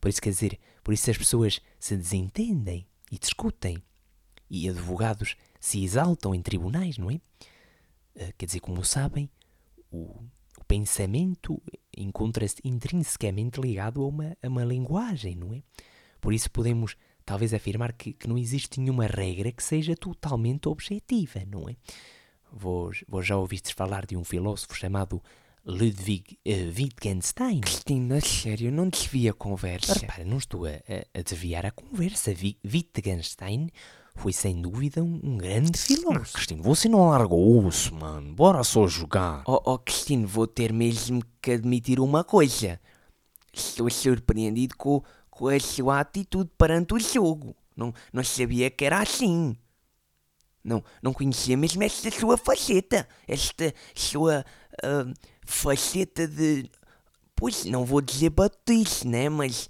Por 0.00 0.08
isso, 0.08 0.20
quer 0.20 0.30
dizer, 0.30 0.58
por 0.88 0.94
isso 0.94 1.10
as 1.10 1.18
pessoas 1.18 1.60
se 1.78 1.94
desentendem 1.98 2.86
e 3.12 3.18
discutem. 3.18 3.76
E 4.48 4.70
advogados 4.70 5.36
se 5.60 5.84
exaltam 5.84 6.34
em 6.34 6.40
tribunais, 6.40 6.96
não 6.96 7.10
é? 7.10 7.20
Eh, 8.14 8.32
Quer 8.38 8.46
dizer, 8.46 8.60
como 8.60 8.82
sabem, 8.82 9.28
o, 9.90 10.24
o 10.58 10.64
pensamento 10.66 11.60
encontra-se 11.94 12.56
intrinsecamente 12.64 13.60
ligado 13.60 14.02
a 14.02 14.08
uma, 14.08 14.34
a 14.42 14.48
uma 14.48 14.64
linguagem, 14.64 15.36
não 15.36 15.52
é? 15.52 15.62
Por 16.22 16.32
isso 16.32 16.50
podemos 16.50 16.96
talvez 17.22 17.52
afirmar 17.52 17.92
que, 17.92 18.14
que 18.14 18.26
não 18.26 18.38
existe 18.38 18.80
nenhuma 18.80 19.06
regra 19.06 19.52
que 19.52 19.62
seja 19.62 19.94
totalmente 19.94 20.70
objetiva, 20.70 21.44
não 21.46 21.68
é? 21.68 21.76
Vós 22.50 23.04
já 23.26 23.36
ouvistes 23.36 23.72
falar 23.72 24.06
de 24.06 24.16
um 24.16 24.24
filósofo 24.24 24.74
chamado 24.74 25.22
Ludwig 25.64 26.38
eh, 26.44 26.72
Wittgenstein? 26.76 27.60
Cristino, 27.60 28.14
a 28.14 28.20
sério, 28.20 28.72
não 28.72 28.88
desvia 28.88 29.30
a 29.32 29.34
conversa. 29.34 29.94
Repara, 29.94 30.24
não 30.24 30.38
estou 30.38 30.64
a, 30.66 30.70
a- 30.70 31.18
a 31.18 31.22
desviar 31.22 31.66
a 31.66 31.70
conversa. 31.70 32.32
Vi- 32.32 32.58
Wittgenstein 32.64 33.68
foi 34.16 34.32
sem 34.32 34.60
dúvida 34.62 35.02
um, 35.02 35.20
um 35.22 35.36
grande 35.36 35.78
filósofo. 35.78 36.32
Cristino, 36.34 36.62
você 36.62 36.88
não 36.88 37.08
larga 37.10 37.34
o 37.34 37.66
osso, 37.66 37.94
mano. 37.94 38.34
Bora 38.34 38.64
só 38.64 38.86
jogar. 38.88 39.42
Oh, 39.46 39.60
oh, 39.64 39.78
Cristino, 39.78 40.26
vou 40.26 40.46
ter 40.46 40.72
mesmo 40.72 41.22
que 41.42 41.52
admitir 41.52 42.00
uma 42.00 42.24
coisa. 42.24 42.80
Estou 43.52 43.90
surpreendido 43.90 44.76
com, 44.76 45.02
com 45.30 45.48
a 45.48 45.60
sua 45.60 46.00
atitude 46.00 46.50
perante 46.56 46.94
o 46.94 46.98
jogo. 46.98 47.54
Não, 47.76 47.92
não 48.12 48.24
sabia 48.24 48.70
que 48.70 48.84
era 48.84 49.00
assim. 49.00 49.56
Não, 50.64 50.82
não 51.02 51.12
conhecia 51.12 51.56
mesmo 51.56 51.82
esta 51.82 52.10
sua 52.10 52.36
faceta. 52.36 53.06
Esta 53.26 53.72
sua 53.94 54.44
ah, 54.82 55.12
faceta 55.48 56.28
de. 56.28 56.70
Pois, 57.34 57.64
não 57.64 57.84
vou 57.84 58.00
dizer 58.00 58.30
batice, 58.30 59.08
né? 59.08 59.28
Mas. 59.28 59.68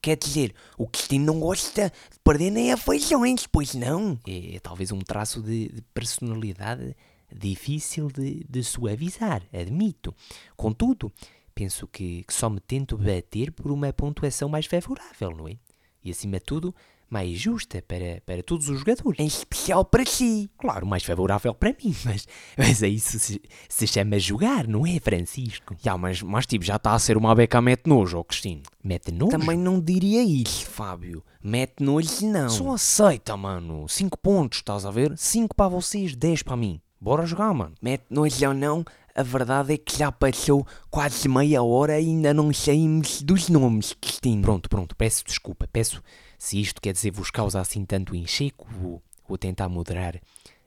Quer 0.00 0.18
dizer, 0.18 0.54
o 0.76 0.86
Cristino 0.86 1.24
não 1.24 1.40
gosta 1.40 1.88
de 1.88 2.18
perder 2.22 2.50
nem 2.50 2.70
afeições, 2.70 3.46
pois 3.46 3.74
não? 3.74 4.18
É, 4.28 4.56
é 4.56 4.60
talvez 4.60 4.92
um 4.92 4.98
traço 4.98 5.40
de, 5.40 5.68
de 5.68 5.80
personalidade 5.94 6.94
difícil 7.34 8.08
de, 8.08 8.44
de 8.44 8.62
suavizar, 8.62 9.42
admito. 9.50 10.14
Contudo, 10.58 11.10
penso 11.54 11.86
que, 11.86 12.22
que 12.24 12.34
só 12.34 12.50
me 12.50 12.60
tento 12.60 12.98
bater 12.98 13.50
por 13.50 13.72
uma 13.72 13.90
pontuação 13.94 14.46
mais 14.46 14.66
favorável, 14.66 15.30
não 15.30 15.48
é? 15.48 15.56
E 16.04 16.10
acima 16.10 16.38
de 16.38 16.44
tudo, 16.44 16.74
mais 17.14 17.38
justa 17.38 17.80
para, 17.86 18.20
para 18.26 18.42
todos 18.42 18.68
os 18.68 18.80
jogadores. 18.80 19.20
Em 19.20 19.26
especial 19.26 19.84
para 19.84 20.04
si. 20.04 20.50
Claro, 20.58 20.84
mais 20.84 21.04
favorável 21.04 21.54
para 21.54 21.70
mim, 21.70 21.94
mas, 22.04 22.26
mas 22.58 22.82
é 22.82 22.88
isso 22.88 23.20
se, 23.20 23.40
se 23.68 23.86
chama 23.86 24.18
jogar, 24.18 24.66
não 24.66 24.84
é, 24.84 24.98
Francisco? 24.98 25.76
Ya, 25.86 25.96
mas, 25.96 26.20
mas 26.22 26.44
tipo, 26.44 26.64
já 26.64 26.74
está 26.74 26.92
a 26.92 26.98
ser 26.98 27.16
uma 27.16 27.32
beca 27.32 27.62
mete 27.62 27.86
nojo, 27.86 28.18
ó 28.18 28.24
Cristino. 28.24 28.62
Mete 28.82 29.12
nojo. 29.12 29.30
Também 29.30 29.56
não 29.56 29.80
diria 29.80 30.24
isso, 30.24 30.66
Fábio. 30.66 31.24
Mete 31.40 31.84
nojo, 31.84 32.26
não. 32.26 32.48
Só 32.48 32.72
aceita, 32.72 33.36
mano. 33.36 33.88
5 33.88 34.18
pontos, 34.18 34.58
estás 34.58 34.84
a 34.84 34.90
ver? 34.90 35.16
5 35.16 35.54
para 35.54 35.68
vocês, 35.68 36.16
10 36.16 36.42
para 36.42 36.56
mim. 36.56 36.80
Bora 37.00 37.24
jogar, 37.24 37.54
mano. 37.54 37.74
Mete 37.80 38.06
nojo 38.10 38.48
ou 38.48 38.54
não, 38.54 38.84
a 39.14 39.22
verdade 39.22 39.74
é 39.74 39.78
que 39.78 39.96
já 39.96 40.10
passou 40.10 40.66
quase 40.90 41.28
meia 41.28 41.62
hora 41.62 42.00
e 42.00 42.06
ainda 42.08 42.34
não 42.34 42.52
saímos 42.52 43.22
dos 43.22 43.48
nomes, 43.48 43.92
Cristino. 43.92 44.42
Pronto, 44.42 44.68
pronto, 44.68 44.96
peço 44.96 45.24
desculpa. 45.24 45.68
Peço, 45.72 46.02
se 46.44 46.60
isto 46.60 46.78
quer 46.78 46.92
dizer 46.92 47.10
vos 47.10 47.30
causa 47.30 47.58
assim 47.58 47.86
tanto 47.86 48.14
encheco, 48.14 48.68
vou, 48.70 49.02
vou 49.26 49.38
tentar 49.38 49.66
moderar 49.66 50.20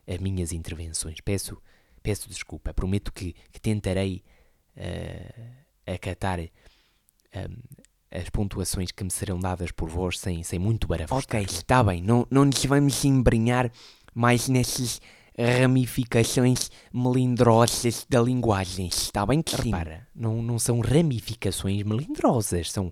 as 0.07 0.17
minhas 0.17 0.51
intervenções. 0.51 1.21
Peço, 1.21 1.61
peço 2.01 2.27
desculpa. 2.27 2.73
Prometo 2.73 3.13
que, 3.13 3.35
que 3.51 3.61
tentarei 3.61 4.23
eh, 4.75 5.51
acatar 5.85 6.39
eh, 6.39 6.49
as 8.09 8.27
pontuações 8.31 8.91
que 8.91 9.03
me 9.03 9.11
serão 9.11 9.39
dadas 9.39 9.71
por 9.71 9.87
vós 9.87 10.17
sem, 10.17 10.41
sem 10.41 10.57
muito 10.57 10.87
barafusto. 10.87 11.29
Ok, 11.29 11.45
está 11.47 11.83
bem, 11.83 12.01
não, 12.01 12.25
não 12.31 12.45
nos 12.45 12.65
vamos 12.65 13.05
embrenhar 13.05 13.71
mais 14.15 14.49
nessas 14.49 14.99
ramificações 15.37 16.71
melindrosas 16.91 18.03
da 18.09 18.19
linguagem, 18.19 18.87
está 18.87 19.23
bem, 19.27 19.43
Cristino? 19.43 19.77
Repara, 19.77 20.07
não, 20.15 20.41
não 20.41 20.57
são 20.57 20.79
ramificações 20.79 21.83
melindrosas, 21.83 22.71
são, 22.71 22.91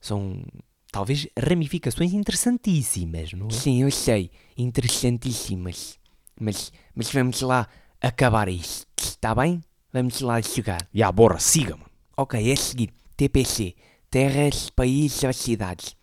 são 0.00 0.42
talvez 0.90 1.26
ramificações 1.38 2.12
interessantíssimas, 2.12 3.32
não 3.32 3.48
é? 3.48 3.52
Sim, 3.52 3.82
eu 3.82 3.90
sei, 3.90 4.30
interessantíssimas. 4.56 5.98
Mas, 6.40 6.72
mas 6.94 7.10
vamos 7.10 7.40
lá 7.40 7.68
acabar 8.00 8.48
isto, 8.48 8.86
está 8.96 9.34
bem? 9.34 9.62
Vamos 9.92 10.20
lá 10.20 10.40
jogar. 10.40 10.86
Ya, 10.94 11.10
bora, 11.10 11.38
siga, 11.38 11.76
mano. 11.76 11.90
Ok, 12.16 12.50
é 12.50 12.56
seguir. 12.56 12.92
TPC. 13.16 13.74
Terras, 14.10 14.70
países 14.70 15.22
ou 15.24 15.32
cidades. 15.32 15.96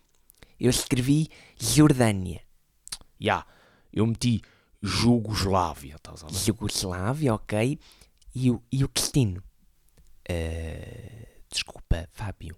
Eu 0.58 0.70
escrevi 0.70 1.28
Jordânia. 1.58 2.42
Ya, 3.20 3.44
eu 3.92 4.06
meti 4.06 4.42
Jugoslávia, 4.82 5.96
estás 5.96 6.22
a 6.22 6.26
ver? 6.26 6.34
Jugoslávia, 6.34 7.34
ok. 7.34 7.78
E 8.34 8.50
o, 8.50 8.62
e 8.70 8.84
o 8.84 8.88
Cristino? 8.88 9.42
Eh, 10.28 11.40
desculpa, 11.50 12.08
Fábio. 12.12 12.56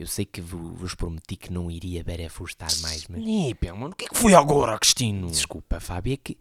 Eu 0.00 0.06
sei 0.06 0.24
que 0.24 0.40
vo- 0.40 0.72
vos 0.72 0.94
prometi 0.94 1.36
que 1.36 1.52
não 1.52 1.70
iria 1.70 2.02
barafustar 2.02 2.70
mais, 2.80 3.06
mas... 3.06 3.22
Népia, 3.22 3.74
mano, 3.74 3.92
o 3.92 3.94
que 3.94 4.06
é 4.06 4.08
que 4.08 4.16
foi 4.16 4.32
agora, 4.32 4.78
Cristino? 4.78 5.26
Desculpa, 5.30 5.78
Fábio, 5.78 6.14
é 6.14 6.16
que, 6.16 6.38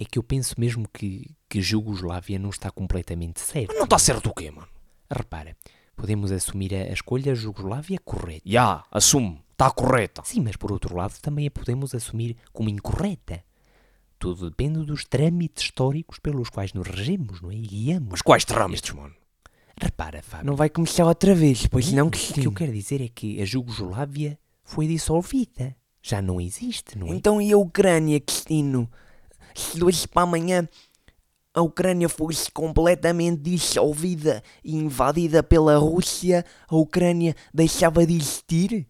é 0.00 0.04
que 0.04 0.18
eu 0.18 0.24
penso 0.24 0.56
mesmo 0.58 0.88
que, 0.92 1.30
que 1.48 1.62
Jugoslávia 1.62 2.36
não 2.36 2.50
está 2.50 2.68
completamente 2.68 3.38
certo. 3.40 3.72
Não 3.76 3.84
está 3.84 3.96
certo 3.96 4.28
o 4.30 4.34
quê, 4.34 4.50
mano? 4.50 4.66
Repara, 5.08 5.56
podemos 5.94 6.32
assumir 6.32 6.74
a, 6.74 6.78
a 6.82 6.92
escolha 6.92 7.32
Jugoslávia 7.32 8.00
correta. 8.04 8.42
Ya, 8.44 8.82
assume, 8.90 9.40
está 9.52 9.70
correta. 9.70 10.22
Sim, 10.24 10.40
mas 10.40 10.56
por 10.56 10.72
outro 10.72 10.96
lado 10.96 11.16
também 11.20 11.46
a 11.46 11.50
podemos 11.50 11.94
assumir 11.94 12.36
como 12.52 12.68
incorreta. 12.68 13.44
Tudo 14.18 14.50
depende 14.50 14.84
dos 14.84 15.04
trâmites 15.04 15.62
históricos 15.62 16.18
pelos 16.18 16.48
quais 16.50 16.72
nos 16.72 16.88
regemos, 16.88 17.40
não 17.40 17.52
é? 17.52 17.54
E 17.54 17.60
guiamos. 17.68 18.08
Mas 18.10 18.22
quais 18.22 18.44
trâmites, 18.44 18.90
mano? 18.92 19.14
Repara, 19.80 20.22
Fábio. 20.22 20.46
Não 20.46 20.56
vai 20.56 20.68
começar 20.68 21.04
outra 21.04 21.34
vez, 21.34 21.66
pois 21.66 21.92
não, 21.92 22.08
o 22.08 22.10
que 22.10 22.44
eu 22.44 22.52
quero 22.52 22.72
dizer 22.72 23.00
é 23.00 23.08
que 23.08 23.40
a 23.40 23.44
Jugoslávia 23.44 24.38
foi 24.64 24.86
dissolvida. 24.86 25.76
Já 26.02 26.22
não 26.22 26.40
existe, 26.40 26.96
não 26.96 27.08
é? 27.08 27.10
Então 27.10 27.40
e 27.40 27.52
a 27.52 27.58
Ucrânia, 27.58 28.20
Cristino? 28.20 28.90
Se 29.54 29.82
hoje 29.82 30.06
para 30.06 30.22
amanhã 30.22 30.68
a 31.52 31.62
Ucrânia 31.62 32.08
fosse 32.08 32.50
completamente 32.50 33.40
dissolvida 33.40 34.42
e 34.64 34.76
invadida 34.76 35.42
pela 35.42 35.76
Rússia, 35.78 36.44
a 36.68 36.76
Ucrânia 36.76 37.34
deixava 37.52 38.06
de 38.06 38.14
existir? 38.14 38.86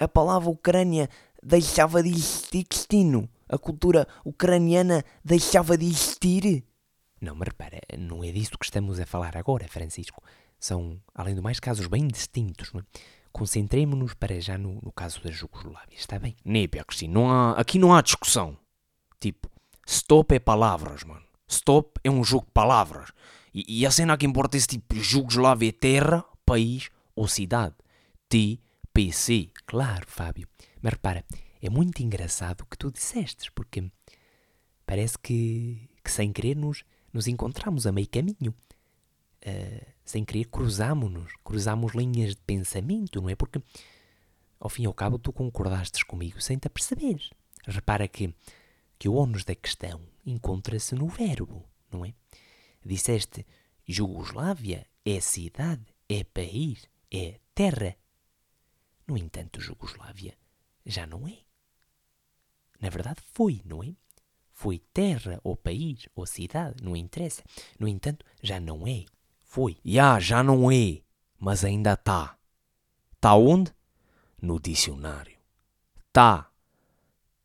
a 0.00 0.08
palavra 0.08 0.48
Ucrânia 0.48 1.08
deixava 1.42 2.02
de 2.02 2.08
existir, 2.08 2.64
Cristino. 2.64 3.28
A 3.48 3.58
cultura 3.58 4.08
ucraniana 4.24 5.04
deixava 5.24 5.76
de 5.76 5.86
existir. 5.86 6.64
Não, 7.20 7.34
mas 7.34 7.48
repara, 7.48 7.80
não 7.98 8.24
é 8.24 8.32
disso 8.32 8.58
que 8.58 8.64
estamos 8.64 8.98
a 8.98 9.06
falar 9.06 9.36
agora, 9.36 9.68
Francisco. 9.68 10.22
São, 10.58 11.00
além 11.14 11.34
do 11.34 11.42
mais, 11.42 11.60
casos 11.60 11.86
bem 11.86 12.06
distintos, 12.06 12.72
é? 12.74 12.82
Concentremos-nos 13.32 14.14
para 14.14 14.40
já 14.40 14.58
no, 14.58 14.80
no 14.82 14.90
caso 14.90 15.22
da 15.22 15.30
Jugoslávia, 15.30 15.94
está 15.96 16.18
bem? 16.18 16.34
Népia, 16.44 16.84
Cristina, 16.84 17.14
não 17.14 17.30
há, 17.30 17.52
aqui 17.52 17.78
não 17.78 17.94
há 17.94 18.02
discussão. 18.02 18.56
Tipo, 19.20 19.48
stop 19.86 20.34
é 20.34 20.38
palavras, 20.38 21.04
mano. 21.04 21.24
Stop 21.46 22.00
é 22.02 22.10
um 22.10 22.24
jogo 22.24 22.46
de 22.46 22.52
palavras. 22.52 23.12
E, 23.54 23.80
e 23.80 23.86
a 23.86 23.90
cena 23.90 24.16
que 24.16 24.26
importa 24.26 24.56
é 24.56 24.58
esse 24.58 24.66
tipo, 24.66 24.96
Jugoslávia 24.96 25.68
é 25.68 25.72
terra, 25.72 26.24
país 26.44 26.90
ou 27.14 27.28
cidade. 27.28 27.74
T, 28.28 28.58
P, 28.92 29.12
C. 29.12 29.50
Claro, 29.66 30.06
Fábio. 30.08 30.48
Mas 30.82 30.94
repara, 30.94 31.24
é 31.62 31.70
muito 31.70 32.02
engraçado 32.02 32.62
o 32.62 32.66
que 32.66 32.78
tu 32.78 32.90
dissestes, 32.90 33.48
porque 33.48 33.90
parece 34.84 35.18
que, 35.18 35.88
que 36.02 36.10
sem 36.10 36.32
querer 36.32 36.56
nos, 36.56 36.82
nos 37.12 37.26
encontramos 37.26 37.86
a 37.86 37.92
meio 37.92 38.08
caminho. 38.08 38.54
Uh, 39.44 39.86
sem 40.04 40.24
querer 40.24 40.46
cruzámonos, 40.46 41.32
cruzamos 41.44 41.94
linhas 41.94 42.30
de 42.30 42.42
pensamento, 42.42 43.22
não 43.22 43.30
é? 43.30 43.34
Porque, 43.34 43.62
ao 44.58 44.68
fim 44.68 44.82
e 44.82 44.86
ao 44.86 44.92
cabo, 44.92 45.18
tu 45.18 45.32
concordastes 45.32 46.02
comigo 46.02 46.40
sem 46.40 46.58
te 46.58 46.66
aperceberes. 46.66 47.30
Repara 47.66 48.06
que, 48.08 48.34
que 48.98 49.08
o 49.08 49.14
ónus 49.14 49.44
da 49.44 49.54
questão 49.54 50.00
encontra-se 50.26 50.94
no 50.94 51.06
verbo, 51.06 51.64
não 51.90 52.04
é? 52.04 52.12
Disseste, 52.84 53.46
Jugoslávia 53.86 54.86
é 55.04 55.20
cidade, 55.20 55.84
é 56.08 56.24
país, 56.24 56.86
é 57.10 57.40
terra. 57.54 57.96
No 59.06 59.16
entanto, 59.16 59.60
Jugoslávia 59.60 60.36
já 60.84 61.06
não 61.06 61.26
é. 61.26 61.38
Na 62.80 62.88
verdade, 62.88 63.20
foi, 63.32 63.60
não 63.64 63.82
é? 63.82 63.94
Foi 64.60 64.78
terra, 64.92 65.40
ou 65.42 65.56
país, 65.56 66.06
ou 66.14 66.26
cidade, 66.26 66.84
não 66.84 66.94
interessa. 66.94 67.42
No 67.78 67.88
entanto, 67.88 68.26
já 68.42 68.60
não 68.60 68.86
é. 68.86 69.06
Foi. 69.42 69.78
Já, 69.82 70.20
já 70.20 70.42
não 70.42 70.70
é, 70.70 71.00
mas 71.38 71.64
ainda 71.64 71.96
tá. 71.96 72.36
Tá 73.18 73.34
onde? 73.34 73.72
No 74.38 74.60
dicionário. 74.60 75.38
Tá. 76.12 76.50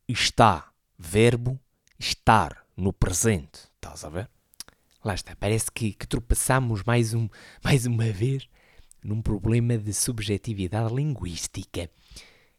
Está. 0.06 0.70
Verbo 0.98 1.58
estar 1.98 2.66
no 2.76 2.92
presente. 2.92 3.60
Estás 3.76 4.04
a 4.04 4.10
ver? 4.10 4.28
Lá 5.02 5.14
está. 5.14 5.34
Parece 5.36 5.72
que, 5.72 5.94
que 5.94 6.06
tropeçamos 6.06 6.82
mais, 6.84 7.14
um, 7.14 7.30
mais 7.64 7.86
uma 7.86 8.12
vez 8.12 8.46
num 9.02 9.22
problema 9.22 9.78
de 9.78 9.94
subjetividade 9.94 10.94
linguística. 10.94 11.90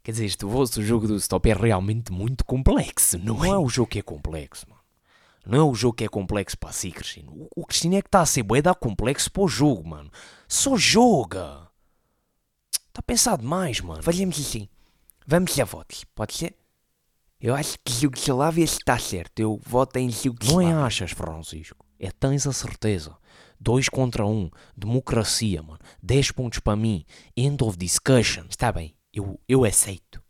Quer 0.07 0.11
dizer, 0.11 0.25
este 0.25 0.45
vosso 0.45 0.81
jogo 0.81 1.05
do 1.05 1.17
stop 1.17 1.49
é 1.49 1.53
realmente 1.53 2.13
muito 2.13 2.45
complexo, 2.45 3.19
não, 3.19 3.43
é? 3.43 3.49
Não 3.49 3.55
é 3.55 3.57
o 3.57 3.67
jogo 3.67 3.89
que 3.89 3.99
é 3.99 4.01
complexo, 4.01 4.65
mano. 4.69 4.81
Não 5.45 5.57
é 5.57 5.61
o 5.61 5.75
jogo 5.75 5.97
que 5.97 6.05
é 6.05 6.07
complexo 6.07 6.57
para 6.57 6.71
si, 6.71 6.91
Cristino. 6.91 7.49
O 7.53 7.65
Cristino 7.65 7.95
é 7.97 8.01
que 8.01 8.07
está 8.07 8.21
a 8.21 8.25
ser 8.25 8.41
bué 8.41 8.61
dar 8.61 8.73
complexo 8.75 9.29
para 9.29 9.43
o 9.43 9.49
jogo, 9.49 9.85
mano. 9.85 10.09
Só 10.47 10.77
joga. 10.77 11.67
Está 12.87 13.01
pensado 13.05 13.41
demais, 13.41 13.81
mano. 13.81 14.01
Fazemos 14.01 14.39
assim. 14.39 14.69
Vamos 15.27 15.59
a 15.59 15.65
votos, 15.65 16.05
pode 16.15 16.35
ser? 16.35 16.55
Eu 17.41 17.53
acho 17.53 17.77
que 17.83 17.91
Jugoslávia 17.91 18.63
está 18.63 18.97
certo. 18.97 19.41
Eu 19.41 19.59
voto 19.61 19.97
em 19.97 20.09
Jugoslávia. 20.09 20.69
Não 20.73 20.83
é 20.83 20.85
achas, 20.85 21.11
Francisco? 21.11 21.85
É 21.99 22.11
tens 22.11 22.47
a 22.47 22.53
certeza. 22.53 23.13
Dois 23.59 23.89
contra 23.89 24.25
um. 24.25 24.49
Democracia, 24.73 25.61
mano. 25.61 25.79
10 26.01 26.31
pontos 26.31 26.59
para 26.59 26.77
mim. 26.77 27.03
End 27.35 27.61
of 27.61 27.77
discussion. 27.77 28.45
Está 28.49 28.71
bem. 28.71 28.97
Eu, 29.17 29.39
eu 29.50 29.65
aceito. 29.65 30.21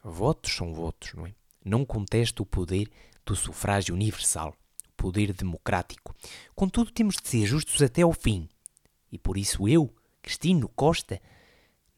Votos 0.00 0.54
são 0.54 0.72
votos, 0.72 1.14
não 1.14 1.26
é? 1.26 1.34
Não 1.64 1.84
contesto 1.84 2.44
o 2.44 2.46
poder 2.46 2.88
do 3.26 3.34
sufrágio 3.34 3.92
universal, 3.92 4.54
poder 4.96 5.32
democrático. 5.32 6.14
Contudo, 6.54 6.92
temos 6.92 7.16
de 7.16 7.28
ser 7.28 7.44
justos 7.44 7.82
até 7.82 8.02
ao 8.02 8.12
fim. 8.12 8.48
E 9.10 9.18
por 9.18 9.36
isso 9.36 9.66
eu, 9.66 9.92
Cristino 10.22 10.68
Costa, 10.68 11.20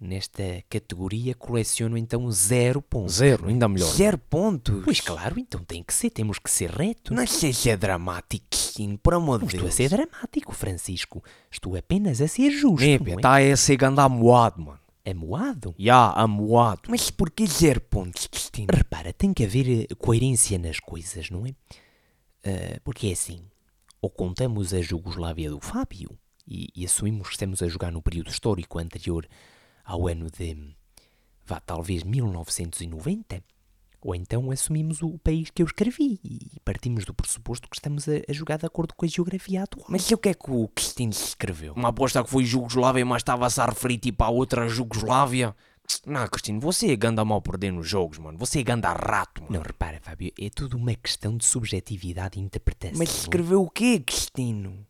nesta 0.01 0.65
categoria 0.71 1.35
coleciono 1.35 1.99
então 1.99 2.31
zero 2.33 2.81
pontos. 2.81 3.17
Zero, 3.17 3.49
ainda 3.49 3.69
melhor. 3.69 3.93
Zero 3.93 4.17
pontos? 4.17 4.85
Pois 4.85 5.01
claro, 5.03 5.39
então 5.39 5.63
tem 5.65 5.83
que 5.83 5.93
ser, 5.93 6.09
temos 6.09 6.39
que 6.39 6.51
ser 6.51 6.71
reto. 6.71 7.13
Não 7.13 7.27
seja 7.27 7.77
dramático, 7.77 8.47
Cristino, 8.49 8.97
por 8.97 9.13
amor 9.13 9.41
de 9.41 9.49
Deus. 9.49 9.55
Estou 9.55 9.69
a 9.69 9.73
ser 9.73 9.91
dramático, 9.91 10.55
Francisco. 10.55 11.23
Estou 11.51 11.77
apenas 11.77 12.23
a 12.23 12.29
ser 12.29 12.51
justo. 12.53 12.87
Népia, 12.87 13.17
está 13.17 13.39
é? 13.39 13.53
a 13.53 13.57
ser 13.57 13.77
ganda 13.77 14.03
amoado, 14.03 14.63
mano. 14.63 14.86
Amoado? 15.09 15.75
Já, 15.79 15.85
yeah, 15.85 16.21
amoado. 16.21 16.83
Mas 16.89 17.11
porquê 17.11 17.47
zero 17.47 17.81
pontos, 17.81 18.27
Cristina? 18.27 18.67
Repara, 18.75 19.13
tem 19.13 19.33
que 19.33 19.45
haver 19.45 19.87
coerência 19.97 20.59
nas 20.59 20.81
coisas, 20.81 21.31
não 21.31 21.47
é? 21.47 21.51
Uh, 21.51 22.81
porque 22.83 23.09
é 23.09 23.13
assim, 23.13 23.41
ou 24.01 24.11
contamos 24.11 24.75
a 24.75 24.81
Jugoslávia 24.81 25.51
do 25.51 25.61
Fábio 25.61 26.19
e, 26.47 26.69
e, 26.75 26.85
assumimos 26.85 27.29
que 27.29 27.35
estamos 27.35 27.63
a 27.63 27.69
jogar 27.69 27.91
no 27.91 28.03
período 28.03 28.31
histórico 28.31 28.79
anterior 28.79 29.27
ao 29.85 30.09
ano 30.09 30.31
de, 30.31 30.75
vá, 31.45 31.61
talvez 31.61 32.03
1990, 32.03 33.43
ou 34.07 34.15
então 34.15 34.53
assumimos 34.53 35.03
o 35.03 35.19
país 35.19 35.51
que 35.51 35.61
eu 35.61 35.67
escrevi 35.67 36.21
e 36.23 36.61
partimos 36.65 37.05
do 37.05 37.13
pressuposto 37.13 37.69
que 37.69 37.77
estamos 37.77 38.09
a, 38.09 38.13
a 38.29 38.33
jogar 38.33 38.57
de 38.57 38.65
acordo 38.65 38.95
com 38.95 39.05
a 39.05 39.09
geografia 39.09 39.65
atual. 39.65 39.85
Mas 39.89 40.09
o 40.13 40.17
que 40.17 40.29
é 40.29 40.35
que 40.35 40.49
o 40.49 40.69
Cristino 40.69 41.11
escreveu? 41.11 41.73
Uma 41.75 41.89
aposta 41.89 42.23
que 42.23 42.31
foi 42.31 42.45
Jugoslávia, 42.45 43.05
mas 43.05 43.23
estava-se 43.23 43.61
a 43.61 43.67
referir 43.67 43.99
tipo 43.99 44.23
a 44.23 44.31
outra 44.31 44.69
Jugoslávia. 44.69 45.57
Não, 46.07 46.25
Cristino, 46.29 46.61
você 46.61 46.93
é 46.93 46.97
ganda 46.97 47.25
mal 47.25 47.43
perder 47.43 47.73
nos 47.73 47.89
jogos, 47.89 48.19
mano. 48.19 48.39
Você 48.39 48.61
é 48.61 48.63
ganda 48.63 48.93
rato, 48.93 49.43
mano. 49.43 49.55
Não, 49.55 49.63
repara, 49.63 49.99
Fábio, 50.01 50.33
é 50.39 50.51
tudo 50.51 50.77
uma 50.77 50.95
questão 50.95 51.37
de 51.37 51.45
subjetividade 51.45 52.39
e 52.39 52.43
interpretação. 52.43 52.99
Mas 52.99 53.11
escreveu 53.11 53.63
o 53.63 53.69
quê, 53.69 53.99
Cristino? 53.99 54.87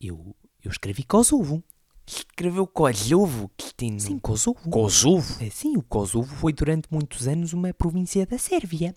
Eu, 0.00 0.34
eu 0.64 0.70
escrevi 0.72 1.04
Kosovo. 1.04 1.62
Escreveu 2.10 2.66
Kosovo, 2.66 3.48
Cristino? 3.56 4.00
Sim, 4.00 4.18
Kosovo. 4.18 4.68
Kosovo? 4.68 5.50
Sim, 5.52 5.76
o 5.76 5.82
Kosovo 5.82 6.34
foi 6.34 6.52
durante 6.52 6.88
muitos 6.90 7.28
anos 7.28 7.52
uma 7.52 7.72
província 7.72 8.26
da 8.26 8.36
Sérvia. 8.36 8.96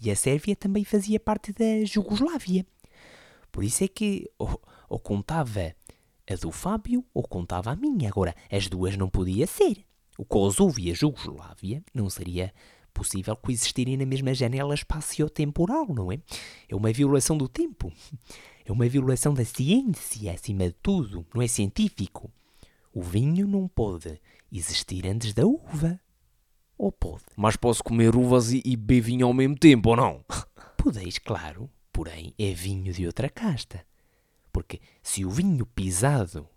E 0.00 0.10
a 0.10 0.16
Sérvia 0.16 0.56
também 0.56 0.82
fazia 0.82 1.20
parte 1.20 1.52
da 1.52 1.84
Jugoslávia. 1.84 2.66
Por 3.52 3.62
isso 3.62 3.84
é 3.84 3.88
que 3.88 4.30
ou, 4.38 4.58
ou 4.88 4.98
contava 4.98 5.74
a 6.28 6.34
do 6.34 6.50
Fábio 6.50 7.04
ou 7.12 7.22
contava 7.22 7.72
a 7.72 7.76
minha. 7.76 8.08
Agora, 8.08 8.34
as 8.50 8.68
duas 8.68 8.96
não 8.96 9.10
podia 9.10 9.46
ser. 9.46 9.84
O 10.16 10.24
Kosovo 10.24 10.80
e 10.80 10.90
a 10.90 10.94
Jugoslávia 10.94 11.84
não 11.92 12.08
seria 12.08 12.54
possível 12.94 13.36
coexistirem 13.36 13.98
na 13.98 14.06
mesma 14.06 14.32
janela 14.32 14.74
espaciotemporal, 14.74 15.92
não 15.94 16.10
é? 16.10 16.18
É 16.66 16.74
uma 16.74 16.90
violação 16.90 17.36
do 17.36 17.48
tempo. 17.48 17.92
É 18.64 18.72
uma 18.72 18.88
violação 18.88 19.34
da 19.34 19.44
ciência, 19.44 20.32
acima 20.32 20.64
de 20.64 20.74
tudo. 20.82 21.24
Não 21.34 21.42
é 21.42 21.46
científico. 21.46 22.32
O 22.96 23.02
vinho 23.02 23.46
não 23.46 23.68
pode 23.68 24.18
existir 24.50 25.06
antes 25.06 25.34
da 25.34 25.44
uva. 25.44 26.00
Ou 26.78 26.90
pode? 26.90 27.24
Mas 27.36 27.54
posso 27.54 27.84
comer 27.84 28.16
uvas 28.16 28.52
e, 28.52 28.62
e 28.64 28.74
beber 28.74 29.02
vinho 29.02 29.26
ao 29.26 29.34
mesmo 29.34 29.54
tempo, 29.54 29.90
ou 29.90 29.96
não? 29.96 30.24
Podeis, 30.82 31.18
claro. 31.18 31.70
Porém, 31.92 32.32
é 32.38 32.54
vinho 32.54 32.94
de 32.94 33.06
outra 33.06 33.28
casta. 33.28 33.86
Porque 34.50 34.80
se 35.02 35.26
o 35.26 35.30
vinho 35.30 35.66
pisado 35.66 36.48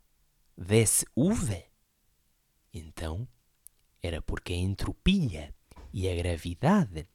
desse 0.57 1.05
uva, 1.13 1.61
então 2.73 3.27
era 4.01 4.21
porque 4.21 4.53
a 4.53 4.57
entropia 4.57 5.53
e 5.91 6.07
a 6.07 6.15
gravidade 6.15 7.05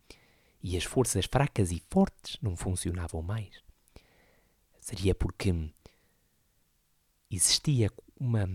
e 0.63 0.77
as 0.77 0.85
forças 0.85 1.25
fracas 1.25 1.73
e 1.73 1.83
fortes 1.89 2.37
não 2.43 2.59
funcionavam 2.59 3.23
mais. 3.23 3.63
Seria 4.83 5.15
porque 5.15 5.73
existia 7.31 7.91
uma 8.21 8.47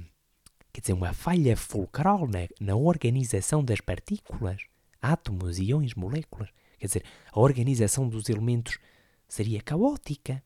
quer 0.71 0.82
dizer, 0.82 0.93
uma 0.93 1.13
falha 1.13 1.55
fulcral 1.55 2.27
na, 2.27 2.47
na 2.60 2.75
organização 2.75 3.63
das 3.63 3.82
partículas, 3.82 4.62
átomos, 5.01 5.60
íons, 5.60 5.93
moléculas. 5.93 6.49
Quer 6.77 6.88
dizer, 6.88 7.03
a 7.32 7.39
organização 7.39 8.08
dos 8.08 8.29
elementos 8.29 8.77
seria 9.27 9.62
caótica 9.62 10.41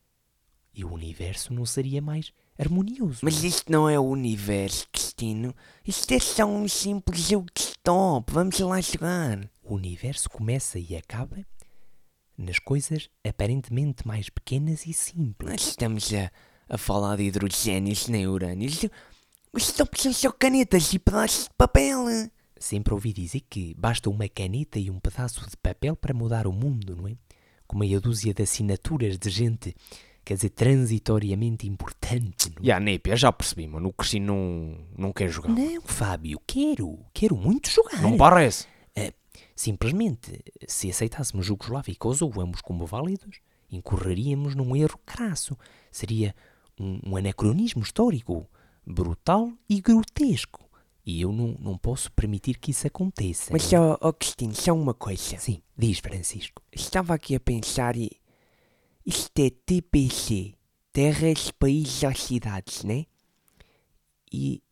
e 0.74 0.84
o 0.84 0.92
universo 0.92 1.54
não 1.54 1.64
seria 1.64 2.02
mais 2.02 2.32
harmonioso. 2.58 3.20
Mas 3.22 3.44
isto 3.44 3.70
não 3.70 3.88
é 3.88 3.98
o 3.98 4.04
universo, 4.04 4.88
Cristino. 4.90 5.54
Isto 5.86 6.12
é 6.12 6.18
só 6.18 6.44
um 6.44 6.66
simples 6.66 7.20
jogo 7.20 7.46
de 7.54 7.60
stop. 7.62 8.32
Vamos 8.32 8.58
lá 8.58 8.80
jogar. 8.80 9.48
O 9.62 9.74
universo 9.74 10.28
começa 10.28 10.78
e 10.78 10.96
acaba 10.96 11.46
nas 12.36 12.58
coisas 12.58 13.08
aparentemente 13.24 14.06
mais 14.06 14.28
pequenas 14.28 14.86
e 14.86 14.92
simples. 14.92 15.50
Nós 15.50 15.68
estamos 15.68 16.12
a, 16.12 16.30
a 16.68 16.76
falar 16.76 17.16
de 17.16 17.24
hidrogénios 17.24 18.08
nem 18.08 18.26
urânios. 18.26 18.84
Os 19.54 19.68
stops 19.68 20.02
são 20.02 20.12
só 20.12 20.32
canetas 20.32 20.92
e 20.92 20.98
pedaços 20.98 21.44
de 21.44 21.50
papel. 21.56 22.06
Sempre 22.58 22.92
ouvi 22.92 23.12
dizer 23.12 23.40
que 23.48 23.74
basta 23.74 24.10
uma 24.10 24.28
caneta 24.28 24.78
e 24.78 24.90
um 24.90 24.98
pedaço 24.98 25.48
de 25.48 25.56
papel 25.56 25.94
para 25.94 26.12
mudar 26.12 26.46
o 26.46 26.52
mundo, 26.52 26.96
não 26.96 27.06
é? 27.06 27.16
Com 27.66 27.78
meia 27.78 28.00
dúzia 28.00 28.34
de 28.34 28.42
assinaturas 28.42 29.16
de 29.16 29.30
gente 29.30 29.76
quer 30.24 30.34
dizer, 30.34 30.50
transitoriamente 30.50 31.68
importante. 31.68 32.50
Não, 32.56 32.64
é? 32.64 32.68
Ya, 32.68 32.80
Népia, 32.80 33.14
já 33.14 33.30
percebi, 33.30 33.68
mano. 33.68 33.88
O 33.88 33.92
Cristino 33.92 34.26
não, 34.26 34.78
não 34.96 35.12
quer 35.12 35.28
jogar. 35.28 35.50
não 35.50 35.82
Fábio, 35.82 36.40
quero, 36.46 36.98
quero 37.12 37.36
muito 37.36 37.70
jogar. 37.70 38.02
Não 38.02 38.16
parece. 38.16 38.66
Simplesmente, 39.54 40.40
se 40.66 40.90
aceitássemos 40.90 41.46
Jugoslávia 41.46 41.92
e 41.92 41.96
Kosovo 41.96 42.40
ambos 42.40 42.60
como 42.60 42.86
válidos, 42.86 43.38
incorreríamos 43.70 44.54
num 44.54 44.74
erro 44.74 44.98
crasso. 45.06 45.56
Seria 45.92 46.34
um, 46.78 47.00
um 47.06 47.16
anacronismo 47.16 47.82
histórico, 47.82 48.48
brutal 48.86 49.52
e 49.68 49.80
grotesco. 49.80 50.68
E 51.06 51.20
eu 51.20 51.32
não, 51.32 51.56
não 51.60 51.76
posso 51.76 52.10
permitir 52.12 52.58
que 52.58 52.70
isso 52.70 52.86
aconteça. 52.86 53.52
Mas 53.52 53.64
só, 53.64 53.98
oh, 54.00 54.12
Cristina, 54.12 54.54
só 54.54 54.72
uma 54.72 54.94
coisa. 54.94 55.38
Sim, 55.38 55.62
diz 55.76 55.98
Francisco. 55.98 56.62
Estava 56.72 57.14
aqui 57.14 57.34
a 57.34 57.40
pensar 57.40 57.96
e. 57.96 58.10
Isto 59.04 59.38
é 59.40 59.50
TPC 59.50 60.54
Terras, 60.90 61.50
Países 61.50 62.02
ou 62.02 62.14
Cidades, 62.14 62.84
né? 62.84 63.04
E. 64.32 64.62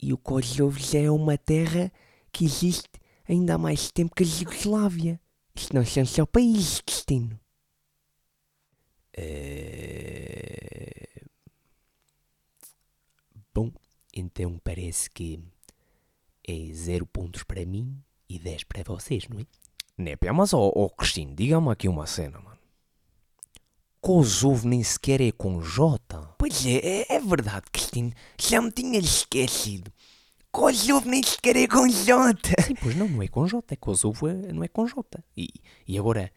E 0.00 0.12
o 0.12 0.18
Kosovo 0.18 0.78
já 0.78 1.00
é 1.00 1.10
uma 1.10 1.36
terra 1.36 1.90
que 2.30 2.44
existe 2.44 2.88
ainda 3.28 3.54
há 3.54 3.58
mais 3.58 3.90
tempo 3.90 4.14
que 4.14 4.22
a 4.22 4.26
Jugoslávia. 4.26 5.20
Isto 5.54 5.74
não 5.74 5.84
são 5.84 6.04
só 6.04 6.24
países, 6.24 6.80
Cristino. 6.82 7.40
Eh, 9.12 11.08
Bom, 13.58 13.72
então 14.20 14.58
parece 14.62 15.10
que 15.10 15.40
é 16.46 16.72
zero 16.72 17.06
pontos 17.06 17.42
para 17.42 17.64
mim 17.64 18.02
e 18.28 18.38
10 18.38 18.64
para 18.64 18.82
vocês, 18.82 19.28
não 19.28 19.40
é? 19.40 19.46
Népia, 19.96 20.32
mas 20.32 20.52
ó, 20.52 20.72
ó 20.74 20.88
Cristino, 20.88 21.34
diga-me 21.34 21.70
aqui 21.70 21.88
uma 21.88 22.06
cena, 22.06 22.38
mano. 22.40 22.58
Kosovo 24.00 24.68
nem 24.68 24.82
sequer 24.82 25.20
é 25.20 25.32
com 25.32 25.60
J. 25.60 25.98
Pois 26.38 26.64
é, 26.64 26.76
é, 26.76 27.16
é 27.16 27.20
verdade, 27.20 27.66
Cristino. 27.72 28.12
Já 28.40 28.60
me 28.60 28.70
tinha 28.70 28.98
esquecido. 28.98 29.92
Kosovo 30.52 31.08
nem 31.08 31.22
sequer 31.22 31.56
é 31.56 31.66
com 31.66 31.88
J. 31.88 32.38
Sim, 32.64 32.74
pois 32.80 32.94
não, 32.94 33.08
não 33.08 33.22
é 33.22 33.28
com 33.28 33.46
J, 33.46 33.74
é 33.74 33.76
Kosovo, 33.76 34.28
é- 34.28 34.52
não 34.52 34.62
é 34.62 34.68
com 34.68 34.86
J. 34.86 35.02
E, 35.36 35.48
e 35.86 35.98
agora, 35.98 36.32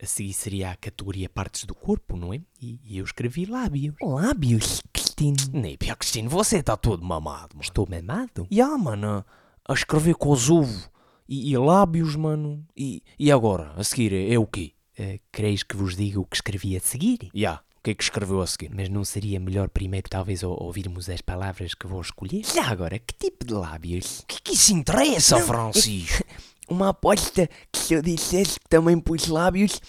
a 0.00 0.06
seguir 0.06 0.34
seria 0.34 0.70
a 0.70 0.76
categoria 0.76 1.28
partes 1.28 1.64
do 1.64 1.74
corpo, 1.74 2.16
não 2.16 2.34
é? 2.34 2.40
E, 2.60 2.78
e 2.84 2.98
eu 2.98 3.04
escrevi 3.04 3.46
lábios. 3.46 3.94
Lábios, 4.02 4.82
Cristino. 5.20 5.36
Népia, 5.52 5.94
Cristino, 5.96 6.30
você 6.30 6.58
está 6.58 6.76
todo 6.76 7.04
mamado, 7.04 7.50
mano. 7.54 7.62
Estou 7.62 7.86
mamado? 7.88 8.46
Ya, 8.50 8.76
mano, 8.78 9.24
a, 9.68 9.74
escrever 9.74 10.14
Kosovo 10.14 10.88
e, 11.28 11.52
e 11.52 11.58
lábios, 11.58 12.16
mano. 12.16 12.64
E, 12.74 13.02
e 13.18 13.30
agora, 13.30 13.72
a 13.76 13.84
seguir, 13.84 14.14
é, 14.14 14.32
é 14.32 14.38
o 14.38 14.46
quê? 14.46 14.72
Eh, 14.98 15.20
quereis 15.30 15.62
que 15.62 15.76
vos 15.76 15.94
diga 15.94 16.18
o 16.18 16.24
que 16.24 16.36
escrevi 16.36 16.74
a 16.76 16.80
seguir? 16.80 17.30
Ya, 17.34 17.60
o 17.78 17.82
que 17.82 17.90
é 17.90 17.94
que 17.94 18.02
escreveu 18.02 18.40
a 18.40 18.46
seguir? 18.46 18.70
Mas 18.74 18.88
não 18.88 19.04
seria 19.04 19.38
melhor 19.38 19.68
primeiro 19.68 20.08
talvez 20.08 20.42
ou- 20.42 20.56
ouvirmos 20.62 21.08
as 21.10 21.20
palavras 21.20 21.74
que 21.74 21.86
vou 21.86 22.00
escolher? 22.00 22.42
Já 22.44 22.66
agora, 22.68 22.98
que 22.98 23.14
tipo 23.14 23.44
de 23.44 23.52
lábios? 23.52 24.20
O 24.20 24.26
que 24.26 24.36
é 24.36 24.40
que 24.42 24.54
isso 24.54 24.72
interessa, 24.72 25.38
Francisco? 25.40 26.24
Uma 26.68 26.90
aposta 26.90 27.48
que 27.70 27.78
se 27.78 27.94
eu 27.94 28.00
dissesse 28.00 28.58
que 28.58 28.68
também 28.68 28.98
pus 28.98 29.26
lábios, 29.26 29.80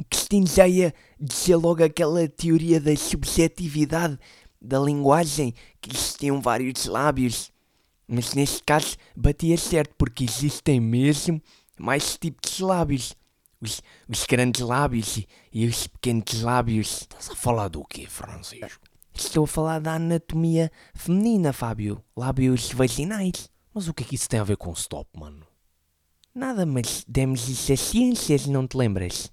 o 0.00 0.04
Cristino 0.04 0.46
já 0.46 0.66
ia 0.66 0.94
dizer 1.20 1.56
logo 1.56 1.84
aquela 1.84 2.26
teoria 2.26 2.80
da 2.80 2.96
subjetividade 2.96 4.18
da 4.60 4.78
linguagem, 4.78 5.54
que 5.80 5.90
existiam 5.94 6.40
vários 6.40 6.86
lábios. 6.86 7.50
Mas 8.06 8.34
neste 8.34 8.62
caso 8.62 8.96
batia 9.16 9.56
certo, 9.56 9.94
porque 9.96 10.24
existem 10.24 10.80
mesmo 10.80 11.40
mais 11.78 12.18
tipos 12.18 12.56
de 12.56 12.64
lábios. 12.64 13.14
Os, 13.60 13.82
os 14.08 14.24
grandes 14.24 14.62
lábios 14.62 15.18
e, 15.18 15.28
e 15.52 15.66
os 15.66 15.86
pequenos 15.86 16.42
lábios. 16.42 17.02
Estás 17.02 17.30
a 17.30 17.36
falar 17.36 17.68
do 17.68 17.84
quê, 17.84 18.06
Francisco? 18.06 18.80
Estou 19.14 19.44
a 19.44 19.46
falar 19.46 19.80
da 19.80 19.94
anatomia 19.94 20.72
feminina, 20.94 21.52
Fábio. 21.52 22.02
Lábios 22.16 22.72
vaginais. 22.72 23.50
Mas 23.72 23.86
o 23.86 23.94
que 23.94 24.02
é 24.02 24.06
que 24.06 24.14
isso 24.14 24.28
tem 24.28 24.40
a 24.40 24.44
ver 24.44 24.56
com 24.56 24.72
stop, 24.72 25.08
mano? 25.18 25.46
Nada, 26.34 26.64
mas 26.64 27.04
demos 27.06 27.48
isso 27.48 27.72
a 27.72 27.76
ciências, 27.76 28.46
não 28.46 28.66
te 28.66 28.76
lembras? 28.76 29.30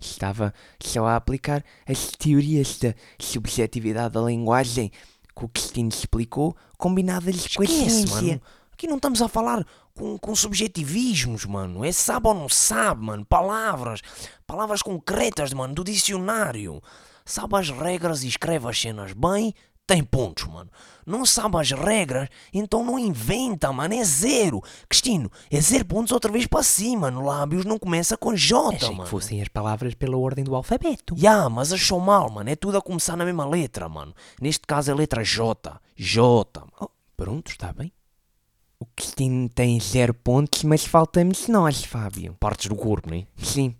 Estava 0.00 0.52
só 0.80 1.06
a 1.06 1.16
aplicar 1.16 1.64
as 1.88 2.10
teorias 2.10 2.78
da 2.78 2.94
subjetividade 3.18 4.14
da 4.14 4.20
linguagem 4.20 4.90
que 5.34 5.44
o 5.44 5.48
Cristino 5.48 5.88
explicou, 5.88 6.56
combinadas 6.78 7.54
com 7.54 7.62
a 7.62 7.64
Esquece, 7.64 7.90
ciência. 7.90 8.16
mano. 8.16 8.42
Aqui 8.72 8.86
não 8.86 8.96
estamos 8.96 9.22
a 9.22 9.28
falar 9.28 9.66
com, 9.94 10.18
com 10.18 10.34
subjetivismos, 10.34 11.44
mano. 11.46 11.84
É 11.84 11.92
sabe 11.92 12.28
ou 12.28 12.34
não 12.34 12.48
sabe, 12.48 13.04
mano. 13.04 13.24
Palavras. 13.24 14.00
Palavras 14.46 14.82
concretas, 14.82 15.52
mano, 15.52 15.74
do 15.74 15.82
dicionário. 15.84 16.82
Sabe 17.24 17.56
as 17.56 17.70
regras 17.70 18.22
e 18.22 18.28
escreve 18.28 18.68
as 18.68 18.80
cenas 18.80 19.12
bem, 19.12 19.54
tem 19.86 20.02
pontos, 20.02 20.44
mano. 20.48 20.70
Não 21.06 21.24
sabe 21.24 21.56
as 21.58 21.70
regras, 21.70 22.28
então 22.52 22.84
não 22.84 22.98
inventa, 22.98 23.72
mano. 23.72 23.94
É 23.94 24.02
zero. 24.02 24.60
Cristino, 24.88 25.30
é 25.48 25.60
zero 25.60 25.84
pontos 25.84 26.10
outra 26.10 26.32
vez 26.32 26.46
para 26.48 26.64
cima. 26.64 27.10
No 27.10 27.20
lábios 27.24 27.64
não 27.64 27.78
começa 27.78 28.16
com 28.16 28.34
J, 28.34 28.74
Achei 28.74 28.90
mano. 28.90 29.04
que 29.04 29.10
fossem 29.10 29.40
as 29.40 29.46
palavras 29.46 29.94
pela 29.94 30.16
ordem 30.16 30.44
do 30.44 30.56
alfabeto. 30.56 31.14
Ya, 31.16 31.48
mas 31.48 31.72
achou 31.72 32.00
mal, 32.00 32.28
mano. 32.30 32.50
É 32.50 32.56
tudo 32.56 32.76
a 32.78 32.82
começar 32.82 33.16
na 33.16 33.24
mesma 33.24 33.46
letra, 33.46 33.88
mano. 33.88 34.12
Neste 34.40 34.66
caso 34.66 34.90
é 34.90 34.92
a 34.92 34.96
letra 34.96 35.22
J. 35.22 35.80
J, 35.94 36.60
mano. 36.60 36.72
Oh, 36.80 36.88
pronto, 37.16 37.52
está 37.52 37.72
bem. 37.72 37.92
O 38.80 38.86
Cristino 38.86 39.48
tem 39.48 39.78
zero 39.80 40.12
pontos, 40.12 40.64
mas 40.64 40.84
faltamos 40.84 41.46
nós, 41.46 41.84
Fábio. 41.84 42.34
Partes 42.40 42.66
do 42.66 42.74
corpo, 42.74 43.08
né? 43.08 43.26
Sim, 43.36 43.74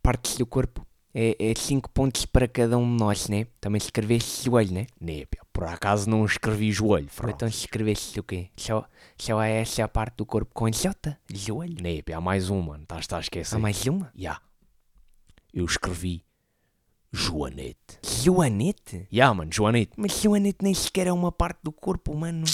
partes 0.00 0.36
do 0.38 0.46
corpo. 0.46 0.86
É, 1.12 1.36
é 1.38 1.54
cinco 1.56 1.90
pontos 1.90 2.24
para 2.24 2.46
cada 2.46 2.78
um 2.78 2.84
de 2.84 3.02
nós, 3.02 3.28
né? 3.28 3.46
Também 3.60 3.78
escreveste 3.78 4.44
joelho, 4.44 4.72
né? 4.72 4.86
Népia, 5.00 5.40
por 5.58 5.66
acaso 5.66 6.08
não 6.08 6.24
escrevi 6.24 6.70
joelho, 6.70 7.06
Ou 7.06 7.10
Fran. 7.10 7.30
então 7.30 7.48
escreveste 7.48 8.20
o 8.20 8.22
quê? 8.22 8.48
Só, 8.56 8.88
só 9.18 9.42
é 9.42 9.60
essa 9.60 9.82
a 9.82 9.88
parte 9.88 10.18
do 10.18 10.24
corpo 10.24 10.54
com 10.54 10.70
J? 10.70 11.18
Joelho? 11.28 11.82
Népia, 11.82 12.16
há 12.16 12.20
mais 12.20 12.48
um, 12.48 12.62
mano. 12.62 12.84
Estás 12.84 13.08
a 13.12 13.18
esquecer. 13.18 13.56
Há 13.56 13.58
mais 13.58 13.84
uma? 13.84 14.08
Ya. 14.16 14.40
Eu 15.52 15.64
escrevi 15.64 16.24
Joanete. 17.10 17.98
Joanete? 18.04 19.08
Ya, 19.12 19.34
mano, 19.34 19.50
Joanete. 19.52 19.94
Mas 19.96 20.20
Joanete 20.22 20.58
nem 20.62 20.72
sequer 20.74 21.08
é 21.08 21.12
uma 21.12 21.32
parte 21.32 21.58
do 21.64 21.72
corpo 21.72 22.12
humano. 22.12 22.44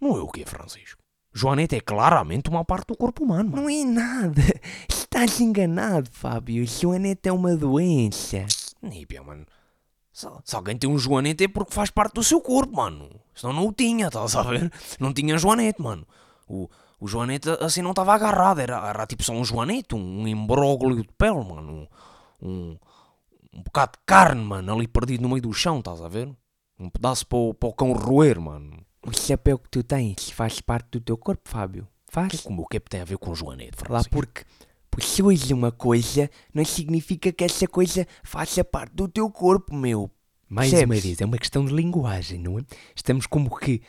Não 0.00 0.16
é 0.16 0.20
o 0.20 0.26
quê, 0.26 0.44
Francisco? 0.44 1.00
Joanete 1.32 1.76
é 1.76 1.80
claramente 1.80 2.50
uma 2.50 2.64
parte 2.64 2.88
do 2.88 2.96
corpo 2.96 3.22
humano, 3.22 3.50
mano. 3.52 3.62
Não 3.62 3.70
é 3.70 3.84
nada. 3.84 4.42
Estás 4.90 5.40
enganado, 5.40 6.10
Fábio. 6.10 6.66
Joanete 6.66 7.28
é 7.28 7.32
uma 7.32 7.54
doença. 7.54 8.44
Népia, 8.82 9.22
mano. 9.22 9.46
Se, 10.12 10.26
se 10.44 10.56
alguém 10.56 10.76
tem 10.76 10.88
um 10.90 10.98
Joanete 10.98 11.44
é 11.44 11.48
porque 11.48 11.72
faz 11.72 11.90
parte 11.90 12.14
do 12.14 12.22
seu 12.22 12.40
corpo, 12.40 12.76
mano. 12.76 13.08
Senão 13.34 13.52
não 13.54 13.66
o 13.68 13.72
tinha, 13.72 14.08
estás 14.08 14.36
a 14.36 14.42
ver? 14.42 14.70
Não 15.00 15.12
tinha 15.12 15.38
Joanete, 15.38 15.80
mano. 15.80 16.06
O, 16.46 16.68
o 17.00 17.08
Joanete 17.08 17.48
assim 17.60 17.80
não 17.82 17.90
estava 17.90 18.14
agarrado. 18.14 18.60
Era, 18.60 18.76
era 18.88 19.06
tipo 19.06 19.22
só 19.22 19.32
um 19.32 19.44
Joanete, 19.44 19.94
um, 19.94 20.26
imbróglio 20.28 21.02
de 21.02 21.08
pele, 21.16 21.42
mano. 21.44 21.88
Um, 22.40 22.76
um 23.54 23.62
bocado 23.62 23.92
de 23.92 23.98
carne, 24.06 24.42
mano, 24.44 24.74
ali 24.74 24.86
perdido 24.86 25.22
no 25.22 25.28
meio 25.28 25.42
do 25.42 25.52
chão, 25.52 25.78
estás 25.78 26.00
a 26.00 26.08
ver? 26.08 26.28
Um 26.78 26.90
pedaço 26.90 27.26
para 27.26 27.38
o, 27.38 27.54
para 27.54 27.68
o 27.68 27.72
cão 27.72 27.92
roer, 27.92 28.40
mano. 28.40 28.84
O 29.06 29.12
chapéu 29.16 29.58
que 29.58 29.68
tu 29.68 29.82
tens 29.82 30.30
faz 30.30 30.60
parte 30.60 30.90
do 30.92 31.00
teu 31.00 31.16
corpo, 31.16 31.48
Fábio. 31.48 31.88
Faz. 32.08 32.40
Como 32.42 32.62
o 32.62 32.66
que 32.66 32.76
é 32.76 32.80
que 32.80 32.90
tem 32.90 33.00
a 33.00 33.04
ver 33.04 33.16
com 33.18 33.34
Joanete, 33.34 33.78
Lá 33.82 34.02
Francisco? 34.02 34.10
porque 34.10 34.44
possuis 34.92 35.50
uma 35.50 35.72
coisa 35.72 36.30
não 36.52 36.64
significa 36.64 37.32
que 37.32 37.42
essa 37.42 37.66
coisa 37.66 38.06
faça 38.22 38.62
parte 38.62 38.92
do 38.94 39.08
teu 39.08 39.28
corpo, 39.30 39.74
meu. 39.74 40.10
Mais 40.48 40.70
uma 40.70 40.94
vez, 40.94 41.18
é 41.18 41.24
uma 41.24 41.38
questão 41.38 41.64
de 41.64 41.72
linguagem, 41.72 42.38
não 42.38 42.58
é? 42.58 42.62
Estamos 42.94 43.26
como 43.26 43.58
que, 43.58 43.80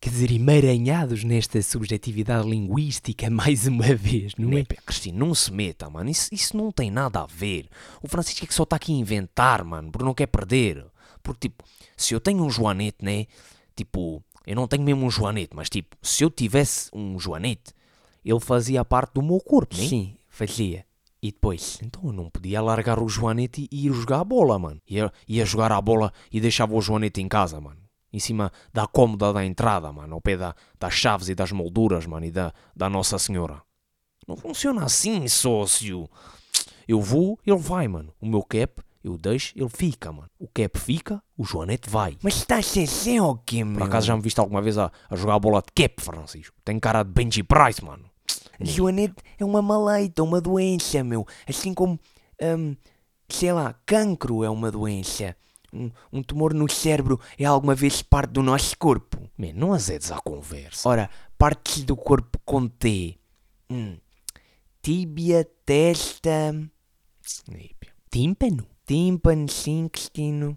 quer 0.00 0.08
dizer, 0.08 0.32
emaranhados 0.32 1.22
nesta 1.24 1.60
subjetividade 1.60 2.48
linguística 2.48 3.28
mais 3.28 3.66
uma 3.66 3.94
vez, 3.94 4.32
não 4.38 4.48
é? 4.48 4.54
Népia, 4.54 4.78
Cristina, 4.84 5.18
não 5.18 5.34
se 5.34 5.52
meta, 5.52 5.90
mano. 5.90 6.08
Isso, 6.08 6.30
isso 6.32 6.56
não 6.56 6.72
tem 6.72 6.90
nada 6.90 7.20
a 7.20 7.26
ver. 7.26 7.68
O 8.02 8.08
Francisco 8.08 8.46
é 8.46 8.48
que 8.48 8.54
só 8.54 8.62
está 8.62 8.76
aqui 8.76 8.94
a 8.94 8.96
inventar, 8.96 9.62
mano, 9.62 9.92
porque 9.92 10.06
não 10.06 10.14
quer 10.14 10.26
perder. 10.26 10.86
Porque, 11.22 11.50
tipo, 11.50 11.62
se 11.94 12.14
eu 12.14 12.20
tenho 12.20 12.42
um 12.42 12.48
Joanete, 12.48 13.04
né? 13.04 13.26
Tipo, 13.76 14.24
eu 14.46 14.56
não 14.56 14.66
tenho 14.66 14.84
mesmo 14.84 15.04
um 15.04 15.10
Joanete, 15.10 15.54
mas, 15.54 15.68
tipo, 15.68 15.94
se 16.00 16.24
eu 16.24 16.30
tivesse 16.30 16.88
um 16.94 17.18
Joanete, 17.18 17.74
ele 18.24 18.40
fazia 18.40 18.82
parte 18.86 19.12
do 19.12 19.22
meu 19.22 19.38
corpo, 19.38 19.76
né? 19.76 19.86
Sim, 19.86 20.15
fazia. 20.36 20.84
E 21.22 21.32
depois? 21.32 21.78
Então 21.82 22.02
eu 22.04 22.12
não 22.12 22.28
podia 22.28 22.60
largar 22.60 23.02
o 23.02 23.08
Joanete 23.08 23.66
e 23.72 23.86
ir 23.86 23.92
jogar 23.92 24.20
a 24.20 24.24
bola, 24.24 24.58
mano. 24.58 24.80
Ia, 24.88 25.10
ia 25.26 25.44
jogar 25.44 25.72
a 25.72 25.80
bola 25.80 26.12
e 26.30 26.40
deixava 26.40 26.74
o 26.74 26.80
Joanete 26.80 27.20
em 27.20 27.28
casa, 27.28 27.60
mano. 27.60 27.80
Em 28.12 28.18
cima 28.18 28.52
da 28.72 28.86
cômoda 28.86 29.32
da 29.32 29.44
entrada, 29.44 29.92
mano. 29.92 30.14
Ao 30.14 30.20
pé 30.20 30.36
da, 30.36 30.54
das 30.78 30.94
chaves 30.94 31.28
e 31.28 31.34
das 31.34 31.52
molduras, 31.52 32.06
mano. 32.06 32.26
E 32.26 32.30
da, 32.30 32.52
da 32.74 32.88
Nossa 32.88 33.18
Senhora. 33.18 33.62
Não 34.28 34.36
funciona 34.36 34.84
assim, 34.84 35.26
sócio. 35.26 36.08
Eu 36.86 37.00
vou, 37.00 37.38
ele 37.46 37.56
vai, 37.56 37.88
mano. 37.88 38.12
O 38.20 38.26
meu 38.26 38.42
cap, 38.42 38.82
eu 39.02 39.16
deixo, 39.16 39.52
ele 39.56 39.68
fica, 39.68 40.12
mano. 40.12 40.28
O 40.38 40.46
cap 40.48 40.78
fica, 40.78 41.22
o 41.36 41.44
Joanete 41.44 41.88
vai. 41.88 42.16
Mas 42.22 42.36
estás 42.36 42.76
a 42.76 42.86
ser 42.86 43.20
o 43.20 43.36
quê, 43.36 43.64
meu? 43.64 43.78
Por 43.78 43.86
acaso 43.86 44.06
já 44.06 44.16
me 44.16 44.22
viste 44.22 44.38
alguma 44.38 44.60
vez 44.60 44.76
a, 44.78 44.92
a 45.08 45.16
jogar 45.16 45.34
a 45.34 45.38
bola 45.38 45.62
de 45.62 45.72
cap, 45.72 46.02
Francisco? 46.02 46.54
Tem 46.64 46.78
cara 46.78 47.02
de 47.02 47.10
Benji 47.10 47.42
Price, 47.42 47.84
mano. 47.84 48.05
Joanete 48.60 49.16
é 49.38 49.44
uma 49.44 49.60
maleita, 49.60 50.22
uma 50.22 50.40
doença, 50.40 51.02
meu. 51.04 51.26
Assim 51.46 51.74
como 51.74 51.98
hum, 52.40 52.76
sei 53.28 53.52
lá, 53.52 53.74
cancro 53.84 54.44
é 54.44 54.50
uma 54.50 54.70
doença. 54.70 55.36
Um, 55.72 55.90
um 56.12 56.22
tumor 56.22 56.54
no 56.54 56.70
cérebro 56.70 57.20
é 57.38 57.44
alguma 57.44 57.74
vez 57.74 58.00
parte 58.02 58.30
do 58.30 58.42
nosso 58.42 58.76
corpo. 58.78 59.18
Man, 59.36 59.52
não 59.54 59.72
azedes 59.72 60.10
à 60.10 60.18
conversa. 60.20 60.88
Ora, 60.88 61.10
partes 61.36 61.84
do 61.84 61.96
corpo 61.96 62.38
com 62.44 62.68
T. 62.68 63.18
Hum. 63.70 63.98
Tíbia, 64.80 65.44
testa, 65.64 66.54
tímpano. 68.10 68.66
Tímpano, 68.86 69.48
sim, 69.48 69.80
intestino. 69.80 70.56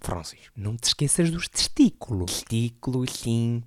Francisco. 0.00 0.52
Não 0.56 0.76
te 0.76 0.88
esqueças 0.88 1.30
dos 1.30 1.48
testículos. 1.48 2.42
Testículos, 2.42 3.10
sim. 3.10 3.62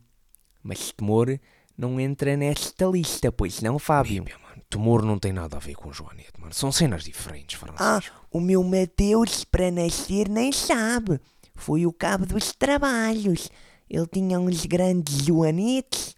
Mas 0.62 0.92
tumor 0.92 1.40
não 1.80 1.98
entra 1.98 2.36
nesta 2.36 2.86
lista, 2.86 3.32
pois 3.32 3.62
não, 3.62 3.80
Fábio? 3.80 4.24
Ípia, 4.24 4.38
mano. 4.44 4.62
Tumor 4.70 5.02
não 5.02 5.18
tem 5.18 5.32
nada 5.32 5.56
a 5.56 5.60
ver 5.60 5.76
com 5.76 5.94
Joanete, 5.94 6.34
mano. 6.38 6.54
São 6.54 6.72
cenas 6.74 7.04
diferentes, 7.06 7.58
Ah, 7.78 8.00
Francisco. 8.02 8.16
o 8.30 8.42
meu 8.42 8.62
Mateus, 8.64 9.46
para 9.46 9.72
nascer, 9.72 10.28
nem 10.28 10.52
sabe. 10.52 11.20
Foi 11.56 11.86
o 11.86 11.94
cabo 11.94 12.26
dos 12.26 12.52
trabalhos. 12.54 13.50
Ele 13.90 14.06
tinha 14.08 14.38
uns 14.40 14.66
grandes 14.66 15.26
joanetes. 15.26 16.16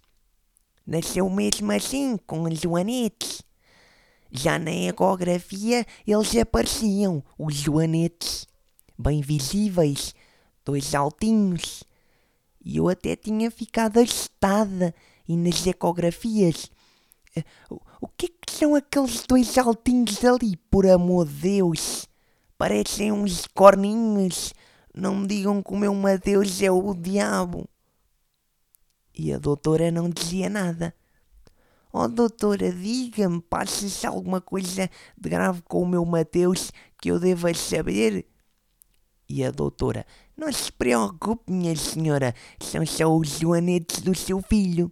Nasceu 0.84 1.30
mesmo 1.30 1.70
assim, 1.70 2.16
com 2.26 2.42
os 2.42 2.58
joanetes. 2.60 3.42
Já 4.30 4.58
na 4.58 4.72
ecografia 4.72 5.86
eles 6.06 6.34
apareciam, 6.36 7.22
os 7.38 7.54
joanetes. 7.54 8.46
Bem 8.98 9.20
visíveis, 9.20 10.12
dois 10.64 10.92
altinhos. 10.94 11.84
E 12.64 12.76
eu 12.78 12.88
até 12.88 13.14
tinha 13.16 13.50
ficado 13.50 13.98
assustada. 13.98 14.94
E 15.28 15.36
nas 15.36 15.66
ecografias 15.66 16.70
eh, 17.36 17.44
o- 17.70 18.08
que 18.08 18.26
é 18.26 18.28
que 18.28 18.52
são 18.52 18.74
aqueles 18.74 19.24
dois 19.26 19.56
altinhos 19.58 20.24
ali, 20.24 20.56
por 20.70 20.86
amor 20.86 21.26
de 21.26 21.34
Deus? 21.56 22.06
Parecem 22.58 23.10
uns 23.12 23.46
corninhos. 23.48 24.52
Não 24.94 25.16
me 25.16 25.26
digam 25.26 25.62
que 25.62 25.72
o 25.72 25.76
meu 25.76 25.94
Mateus 25.94 26.60
é 26.62 26.70
o 26.70 26.94
diabo. 26.94 27.68
E 29.14 29.32
a 29.32 29.38
doutora 29.38 29.90
não 29.90 30.08
dizia 30.10 30.48
nada. 30.48 30.94
Oh, 31.92 32.08
doutora, 32.08 32.72
diga-me, 32.72 33.40
passa-se 33.42 34.06
alguma 34.06 34.40
coisa 34.40 34.88
de 35.18 35.28
grave 35.28 35.62
com 35.62 35.82
o 35.82 35.86
meu 35.86 36.04
Mateus 36.04 36.70
que 37.00 37.10
eu 37.10 37.20
deva 37.20 37.52
saber? 37.52 38.26
E 39.28 39.44
a 39.44 39.50
doutora, 39.50 40.06
não 40.36 40.50
se 40.52 40.70
preocupe, 40.72 41.52
minha 41.52 41.76
senhora, 41.76 42.34
são 42.60 42.84
só 42.86 43.14
os 43.14 43.38
joanetes 43.38 44.00
do 44.00 44.14
seu 44.14 44.40
filho. 44.42 44.90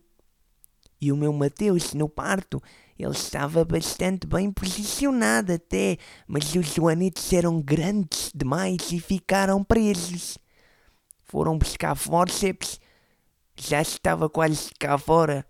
E 1.01 1.11
o 1.11 1.17
meu 1.17 1.33
Mateus, 1.33 1.95
no 1.95 2.09
parto, 2.09 2.63
ele 2.99 3.13
estava 3.13 3.65
bastante 3.65 4.27
bem 4.27 4.53
posicionado 4.53 5.53
até, 5.53 5.97
mas 6.27 6.55
os 6.55 6.75
joanetes 6.75 7.33
eram 7.33 7.61
grandes 7.63 8.31
demais 8.35 8.93
e 8.93 9.01
ficaram 9.01 9.65
presos. 9.65 10.37
Foram 11.25 11.57
buscar 11.57 11.95
fórceps, 11.95 12.79
já 13.57 13.81
estava 13.81 14.29
quase 14.29 14.71
cá 14.79 14.99
fora, 14.99 15.47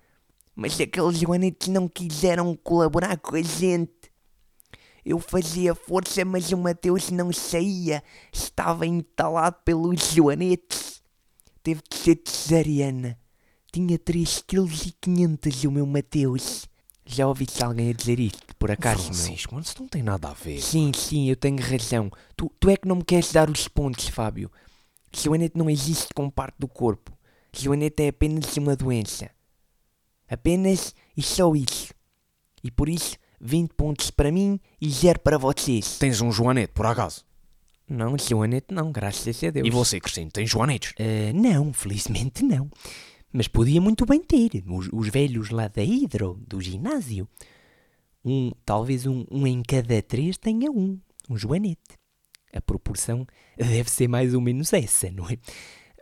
mas 0.54 0.80
aqueles 0.80 1.18
joanetes 1.18 1.68
não 1.68 1.88
quiseram 1.88 2.54
colaborar 2.54 3.16
com 3.18 3.34
a 3.34 3.42
gente. 3.42 4.12
Eu 5.04 5.18
fazia 5.18 5.74
força, 5.74 6.24
mas 6.24 6.52
o 6.52 6.58
Mateus 6.58 7.10
não 7.10 7.32
saía, 7.32 8.04
estava 8.32 8.86
entalado 8.86 9.56
pelos 9.64 10.12
joanetes. 10.12 11.02
Teve 11.62 11.82
de 11.90 11.96
ser 11.96 12.20
cesariana. 12.24 13.18
Tinha 13.72 13.98
3,5 13.98 15.38
kg 15.38 15.68
o 15.68 15.70
meu 15.70 15.86
Mateus. 15.86 16.66
Já 17.06 17.26
ouviste 17.26 17.62
alguém 17.62 17.90
a 17.90 17.92
dizer 17.92 18.20
isto, 18.20 18.54
por 18.56 18.70
acaso, 18.70 19.04
meu? 19.04 19.14
Francisco, 19.14 19.54
mano, 19.54 19.64
isso 19.64 19.76
não 19.80 19.88
tem 19.88 20.02
nada 20.02 20.28
a 20.28 20.32
ver. 20.32 20.60
Sim, 20.60 20.92
sim, 20.94 21.28
eu 21.28 21.36
tenho 21.36 21.60
razão. 21.60 22.10
Tu, 22.36 22.50
tu 22.60 22.70
é 22.70 22.76
que 22.76 22.86
não 22.86 22.96
me 22.96 23.04
queres 23.04 23.32
dar 23.32 23.50
os 23.50 23.66
pontos, 23.68 24.08
Fábio. 24.08 24.50
Joanete 25.12 25.58
não 25.58 25.68
existe 25.68 26.14
como 26.14 26.30
parte 26.30 26.56
do 26.58 26.68
corpo. 26.68 27.12
Joanete 27.52 28.04
é 28.04 28.08
apenas 28.08 28.56
uma 28.56 28.76
doença. 28.76 29.30
Apenas 30.28 30.94
e 31.16 31.22
só 31.22 31.52
isso. 31.54 31.92
E 32.62 32.70
por 32.70 32.88
isso, 32.88 33.16
20 33.40 33.72
pontos 33.74 34.10
para 34.10 34.30
mim 34.30 34.60
e 34.80 34.88
0 34.88 35.18
para 35.20 35.38
vocês. 35.38 35.98
Tens 35.98 36.20
um 36.20 36.30
Joanete, 36.30 36.72
por 36.72 36.86
acaso? 36.86 37.24
Não, 37.88 38.16
Joanete 38.16 38.72
não, 38.72 38.92
graças 38.92 39.42
a 39.42 39.50
Deus. 39.50 39.66
E 39.66 39.70
você, 39.70 39.98
Cristina, 39.98 40.30
tens 40.32 40.48
Joanetes? 40.48 40.94
Ah, 40.96 41.32
não, 41.34 41.72
felizmente 41.72 42.44
não. 42.44 42.70
Mas 43.32 43.46
podia 43.46 43.80
muito 43.80 44.04
bem 44.04 44.22
ter. 44.22 44.64
Os, 44.66 44.88
os 44.92 45.08
velhos 45.08 45.50
lá 45.50 45.68
da 45.68 45.82
Hidro, 45.82 46.40
do 46.46 46.60
ginásio. 46.60 47.28
Um, 48.24 48.50
talvez 48.64 49.06
um, 49.06 49.24
um 49.30 49.46
em 49.46 49.62
cada 49.62 50.02
três 50.02 50.36
tenha 50.36 50.70
um. 50.70 50.98
Um 51.28 51.36
joanete. 51.36 51.98
A 52.52 52.60
proporção 52.60 53.24
deve 53.56 53.88
ser 53.88 54.08
mais 54.08 54.34
ou 54.34 54.40
menos 54.40 54.72
essa, 54.72 55.10
não 55.12 55.28
é? 55.28 55.38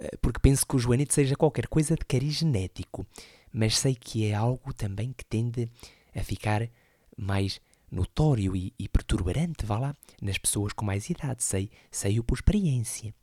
Ah, 0.01 0.17
Porque 0.23 0.41
penso 0.41 0.67
que 0.67 0.77
o 0.77 0.79
joanete 0.79 1.13
seja 1.13 1.37
qualquer 1.37 1.67
coisa 1.67 1.95
de 1.95 2.05
cariz 2.07 2.35
genético. 2.35 3.07
Mas 3.53 3.79
sei 3.79 3.95
que 3.95 4.27
é 4.27 4.35
algo 4.35 4.73
também 4.73 5.13
que 5.13 5.25
tende 5.25 5.69
a 6.15 6.23
ficar 6.23 6.69
mais 7.17 7.61
notório 7.91 8.55
e, 8.57 8.73
e 8.79 8.89
perturbante, 8.89 9.65
vá 9.65 9.79
lá, 9.79 9.97
nas 10.21 10.39
pessoas 10.39 10.73
com 10.73 10.85
mais 10.85 11.09
idade. 11.11 11.43
Sei, 11.43 11.71
sei-o 11.91 12.25
por 12.25 12.37
experiência. 12.37 13.15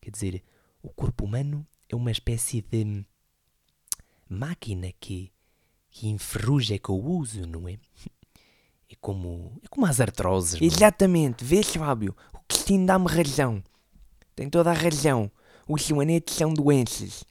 Quer 0.00 0.10
dizer, 0.10 0.42
o 0.82 0.88
corpo 0.88 1.24
humano 1.24 1.66
é 1.88 1.94
uma 1.94 2.10
espécie 2.10 2.62
de 2.62 3.04
máquina 4.28 4.92
que, 4.98 5.32
que 5.90 6.08
enferruja 6.08 6.78
com 6.78 6.94
o 6.94 7.18
uso, 7.18 7.46
não 7.46 7.68
é? 7.68 7.78
É 8.88 8.94
como, 9.00 9.58
é 9.62 9.68
como 9.68 9.86
as 9.86 10.00
artroses. 10.00 10.60
mano. 10.60 10.72
Exatamente, 10.72 11.44
vês, 11.44 11.74
Fábio? 11.74 12.14
O 12.32 12.38
Cristino 12.46 12.86
dá-me 12.86 13.08
razão. 13.08 13.62
Tem 14.34 14.48
toda 14.48 14.70
a 14.70 14.74
razão. 14.74 15.30
Os 15.68 15.82
joanetes 15.82 16.36
são 16.36 16.52
doenças. 16.52 17.24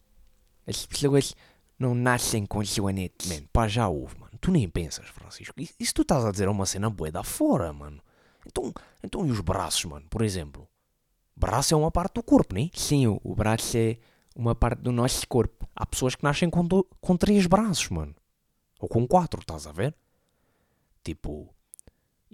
As 0.68 0.86
pessoas 0.86 1.36
não 1.78 1.94
nascem 1.94 2.46
com 2.46 2.64
joanetes. 2.64 3.30
Man, 3.30 3.46
pá, 3.54 3.68
já 3.68 3.88
houve, 3.88 4.18
mano. 4.20 4.34
Tu 4.42 4.52
nem 4.52 4.68
pensas, 4.68 5.08
Francisco. 5.08 5.60
Isso, 5.62 5.74
isso 5.80 5.94
tu 5.94 6.02
estás 6.02 6.26
a 6.26 6.32
dizer 6.32 6.48
é 6.48 6.52
uma 6.52 6.66
cena 6.66 6.90
bué 6.90 7.12
da 7.12 7.24
fora, 7.24 7.72
mano. 7.72 8.02
Então, 8.46 8.74
então 9.04 9.26
e 9.26 9.32
os 9.32 9.40
braços, 9.40 9.86
mano? 9.86 10.06
Por 10.10 10.22
exemplo. 10.22 10.68
Braço 11.36 11.74
é 11.74 11.78
uma 11.78 11.92
parte 11.92 12.16
do 12.16 12.24
corpo, 12.24 12.56
né? 12.56 12.70
Sim, 12.74 13.08
o, 13.08 13.22
o 13.24 13.36
braço 13.36 13.78
é 13.78 13.98
uma 14.36 14.54
parte 14.54 14.80
do 14.82 14.91
nosso 14.91 15.28
corpo. 15.28 15.67
Há 15.76 15.86
pessoas 15.86 16.15
que 16.15 16.24
nascem 16.24 16.50
com, 16.50 16.63
do- 16.65 16.88
com 17.02 17.15
três 17.17 17.45
braços, 17.48 17.89
mano. 17.89 18.15
Ou 18.80 18.89
com 18.89 19.08
quatro, 19.08 19.41
estás 19.41 19.65
a 19.67 19.71
ver? 19.71 19.95
Tipo. 21.04 21.54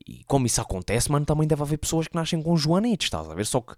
E 0.07 0.23
como 0.23 0.47
isso 0.47 0.59
acontece, 0.59 1.11
mano, 1.11 1.25
também 1.25 1.47
deve 1.47 1.61
haver 1.61 1.77
pessoas 1.77 2.07
que 2.07 2.15
nascem 2.15 2.41
com 2.41 2.57
joanetes, 2.57 3.05
estás 3.05 3.29
a 3.29 3.35
ver? 3.35 3.45
Só 3.45 3.61
que, 3.61 3.75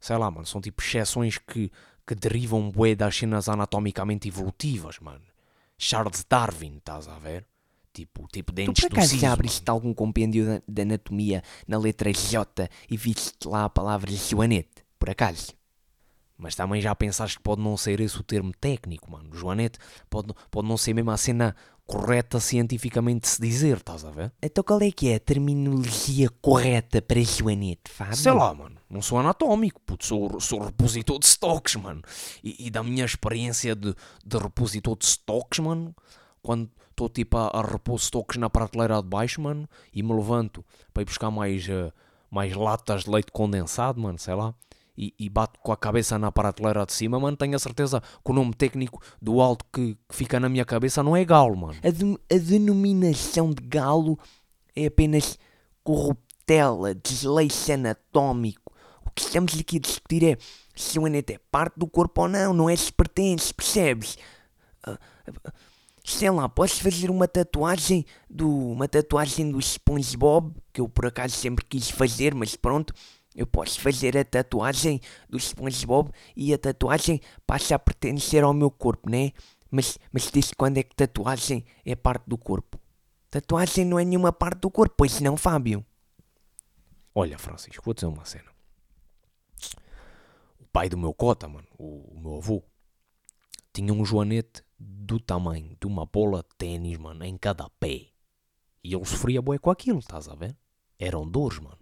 sei 0.00 0.16
lá, 0.16 0.28
mano, 0.30 0.44
são 0.46 0.60
tipo 0.60 0.82
exceções 0.82 1.38
que, 1.38 1.70
que 2.04 2.14
derivam 2.16 2.68
bué 2.68 2.96
das 2.96 3.16
cenas 3.16 3.48
anatomicamente 3.48 4.26
evolutivas, 4.26 4.98
mano. 4.98 5.22
Charles 5.78 6.24
Darwin, 6.28 6.78
estás 6.78 7.06
a 7.06 7.16
ver? 7.18 7.46
Tipo, 7.92 8.26
tipo 8.32 8.50
Tu 8.52 8.56
dentes 8.56 8.82
por 8.84 8.90
do 8.90 8.96
acaso 8.96 9.14
já 9.16 9.20
mano. 9.28 9.32
abriste 9.34 9.70
algum 9.70 9.94
compêndio 9.94 10.46
da, 10.46 10.62
da 10.66 10.82
anatomia 10.82 11.42
na 11.68 11.78
letra 11.78 12.12
J 12.12 12.68
e 12.90 12.96
viste 12.96 13.46
lá 13.46 13.64
a 13.66 13.70
palavra 13.70 14.10
joanete? 14.10 14.82
Por 14.98 15.10
acaso? 15.10 15.52
Mas 16.42 16.56
também 16.56 16.82
já 16.82 16.92
pensaste 16.92 17.36
que 17.36 17.42
pode 17.42 17.62
não 17.62 17.76
ser 17.76 18.00
esse 18.00 18.18
o 18.18 18.22
termo 18.24 18.52
técnico, 18.60 19.08
mano. 19.08 19.32
Joanete 19.32 19.78
pode, 20.10 20.34
pode 20.50 20.66
não 20.66 20.76
ser 20.76 20.92
mesmo 20.92 21.12
a 21.12 21.16
cena 21.16 21.54
correta 21.86 22.40
cientificamente 22.40 23.20
de 23.20 23.28
se 23.28 23.40
dizer, 23.40 23.76
estás 23.76 24.04
a 24.04 24.10
ver? 24.10 24.32
Então 24.42 24.64
qual 24.64 24.80
é 24.82 24.90
que 24.90 25.10
é 25.10 25.14
a 25.14 25.20
terminologia 25.20 26.28
correta 26.40 27.00
para 27.00 27.20
joanete, 27.22 27.88
Fábio? 27.88 28.16
Sei 28.16 28.32
lá, 28.32 28.52
mano. 28.52 28.76
Não 28.90 29.00
sou 29.00 29.18
anatómico, 29.18 29.80
puto. 29.82 30.04
Sou, 30.04 30.40
sou 30.40 30.64
repositor 30.64 31.20
de 31.20 31.26
stocks, 31.26 31.76
mano. 31.76 32.02
E, 32.42 32.66
e 32.66 32.70
da 32.70 32.82
minha 32.82 33.04
experiência 33.04 33.76
de, 33.76 33.94
de 34.26 34.36
repositor 34.36 34.96
de 34.98 35.04
stocks, 35.06 35.60
mano, 35.60 35.94
quando 36.42 36.68
estou 36.90 37.08
tipo 37.08 37.36
a, 37.36 37.50
a 37.54 37.62
repor 37.62 38.00
stocks 38.00 38.36
na 38.36 38.50
prateleira 38.50 39.00
de 39.00 39.08
baixo, 39.08 39.40
mano, 39.40 39.68
e 39.94 40.02
me 40.02 40.12
levanto 40.12 40.64
para 40.92 41.02
ir 41.02 41.06
buscar 41.06 41.30
mais, 41.30 41.68
eh, 41.68 41.92
mais 42.28 42.52
latas 42.56 43.04
de 43.04 43.10
leite 43.10 43.30
condensado, 43.30 44.00
mano, 44.00 44.18
sei 44.18 44.34
lá. 44.34 44.52
E, 44.96 45.14
e 45.18 45.28
bato 45.30 45.58
com 45.60 45.72
a 45.72 45.76
cabeça 45.76 46.18
na 46.18 46.30
prateleira 46.30 46.84
de 46.84 46.92
cima, 46.92 47.18
mano, 47.18 47.36
tenho 47.36 47.56
a 47.56 47.58
certeza 47.58 48.00
que 48.00 48.30
o 48.30 48.34
nome 48.34 48.52
técnico 48.52 49.00
do 49.22 49.40
alto 49.40 49.64
que, 49.72 49.94
que 50.08 50.14
fica 50.14 50.38
na 50.38 50.50
minha 50.50 50.66
cabeça 50.66 51.02
não 51.02 51.16
é 51.16 51.24
galo, 51.24 51.56
mano. 51.56 51.78
A, 51.82 51.90
de- 51.90 52.18
a 52.30 52.38
denominação 52.38 53.50
de 53.50 53.62
galo 53.66 54.18
é 54.76 54.86
apenas 54.86 55.38
corruptela, 55.82 56.94
desleixo 56.94 57.72
anatómico. 57.72 58.72
O 59.04 59.10
que 59.10 59.22
estamos 59.22 59.58
aqui 59.58 59.76
a 59.76 59.80
discutir 59.80 60.24
é 60.24 60.36
se 60.74 60.98
o 60.98 61.06
anete 61.06 61.34
é 61.34 61.40
parte 61.50 61.74
do 61.78 61.86
corpo 61.86 62.22
ou 62.22 62.28
não, 62.28 62.52
não 62.52 62.68
é 62.70 62.76
se 62.76 62.92
pertence, 62.92 63.52
percebes? 63.52 64.16
Ah, 64.82 64.98
sei 66.04 66.30
lá, 66.30 66.48
posso 66.48 66.82
fazer 66.82 67.10
uma 67.10 67.28
tatuagem 67.28 68.04
do 68.28 68.48
uma 68.72 68.88
tatuagem 68.88 69.50
do 69.50 69.60
SpongeBob, 69.60 70.52
que 70.72 70.80
eu 70.80 70.88
por 70.88 71.06
acaso 71.06 71.34
sempre 71.34 71.64
quis 71.64 71.90
fazer, 71.90 72.34
mas 72.34 72.56
pronto, 72.56 72.92
eu 73.34 73.46
posso 73.46 73.80
fazer 73.80 74.16
a 74.16 74.24
tatuagem 74.24 75.00
do 75.28 75.38
SpongeBob 75.38 76.10
e 76.36 76.52
a 76.52 76.58
tatuagem 76.58 77.20
passa 77.46 77.74
a 77.74 77.78
pertencer 77.78 78.44
ao 78.44 78.52
meu 78.52 78.70
corpo, 78.70 79.08
né? 79.10 79.32
Mas, 79.70 79.98
mas 80.12 80.30
desde 80.30 80.54
quando 80.54 80.78
é 80.78 80.82
que 80.82 80.94
tatuagem 80.94 81.64
é 81.84 81.94
parte 81.96 82.24
do 82.26 82.36
corpo? 82.36 82.78
Tatuagem 83.30 83.84
não 83.86 83.98
é 83.98 84.04
nenhuma 84.04 84.32
parte 84.32 84.60
do 84.60 84.70
corpo, 84.70 84.94
pois 84.98 85.18
não, 85.20 85.36
Fábio? 85.36 85.84
Olha, 87.14 87.38
Francisco, 87.38 87.82
vou 87.84 87.94
dizer 87.94 88.06
uma 88.06 88.24
cena. 88.24 88.50
O 90.58 90.66
pai 90.66 90.88
do 90.88 90.98
meu 90.98 91.14
cota, 91.14 91.48
mano, 91.48 91.66
o, 91.78 92.14
o 92.14 92.20
meu 92.20 92.36
avô, 92.36 92.62
tinha 93.72 93.92
um 93.92 94.04
joanete 94.04 94.62
do 94.78 95.18
tamanho 95.18 95.76
de 95.80 95.86
uma 95.86 96.04
bola 96.04 96.42
de 96.42 96.56
ténis, 96.58 96.98
mano, 96.98 97.24
em 97.24 97.38
cada 97.38 97.70
pé. 97.80 98.08
E 98.84 98.94
ele 98.94 99.04
sofria 99.04 99.40
bué 99.40 99.58
com 99.58 99.70
aquilo, 99.70 99.98
estás 100.00 100.28
a 100.28 100.34
ver? 100.34 100.56
Eram 100.98 101.26
dores, 101.26 101.58
mano. 101.58 101.81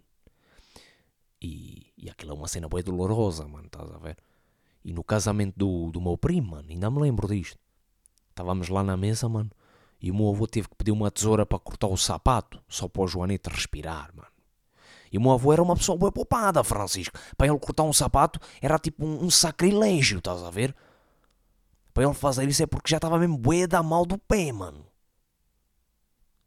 E, 1.41 1.91
e 1.97 2.09
aquilo 2.09 2.31
é 2.31 2.35
uma 2.35 2.47
cena 2.47 2.69
bué 2.69 2.83
dolorosa, 2.83 3.47
mano, 3.47 3.65
estás 3.65 3.91
a 3.91 3.97
ver? 3.97 4.17
E 4.83 4.93
no 4.93 5.03
casamento 5.03 5.55
do, 5.57 5.91
do 5.91 6.01
meu 6.01 6.17
primo, 6.17 6.51
mano, 6.51 6.67
ainda 6.69 6.89
me 6.89 6.99
lembro 6.99 7.27
disto. 7.27 7.57
Estávamos 8.29 8.69
lá 8.69 8.83
na 8.83 8.95
mesa, 8.95 9.27
mano, 9.27 9.49
e 10.01 10.09
o 10.09 10.15
meu 10.15 10.29
avô 10.29 10.47
teve 10.47 10.67
que 10.67 10.75
pedir 10.75 10.91
uma 10.91 11.11
tesoura 11.11 11.45
para 11.45 11.59
cortar 11.59 11.87
o 11.87 11.97
sapato, 11.97 12.61
só 12.67 12.87
para 12.87 13.03
o 13.03 13.07
Joanete 13.07 13.49
respirar, 13.49 14.11
mano. 14.15 14.29
E 15.11 15.17
o 15.17 15.21
meu 15.21 15.31
avô 15.31 15.51
era 15.51 15.61
uma 15.61 15.75
pessoa 15.75 15.97
bué 15.97 16.09
poupada, 16.09 16.63
Francisco. 16.63 17.19
Para 17.35 17.47
ele 17.47 17.59
cortar 17.59 17.83
um 17.83 17.91
sapato 17.91 18.39
era 18.61 18.79
tipo 18.79 19.05
um, 19.05 19.25
um 19.25 19.29
sacrilégio, 19.29 20.19
estás 20.19 20.41
a 20.41 20.49
ver? 20.49 20.73
Para 21.93 22.05
ele 22.05 22.13
fazer 22.13 22.47
isso 22.47 22.63
é 22.63 22.65
porque 22.65 22.89
já 22.89 22.97
estava 22.97 23.19
mesmo 23.19 23.37
bué 23.37 23.67
da 23.67 23.83
mal 23.83 24.05
do 24.05 24.17
pé, 24.17 24.51
mano. 24.51 24.85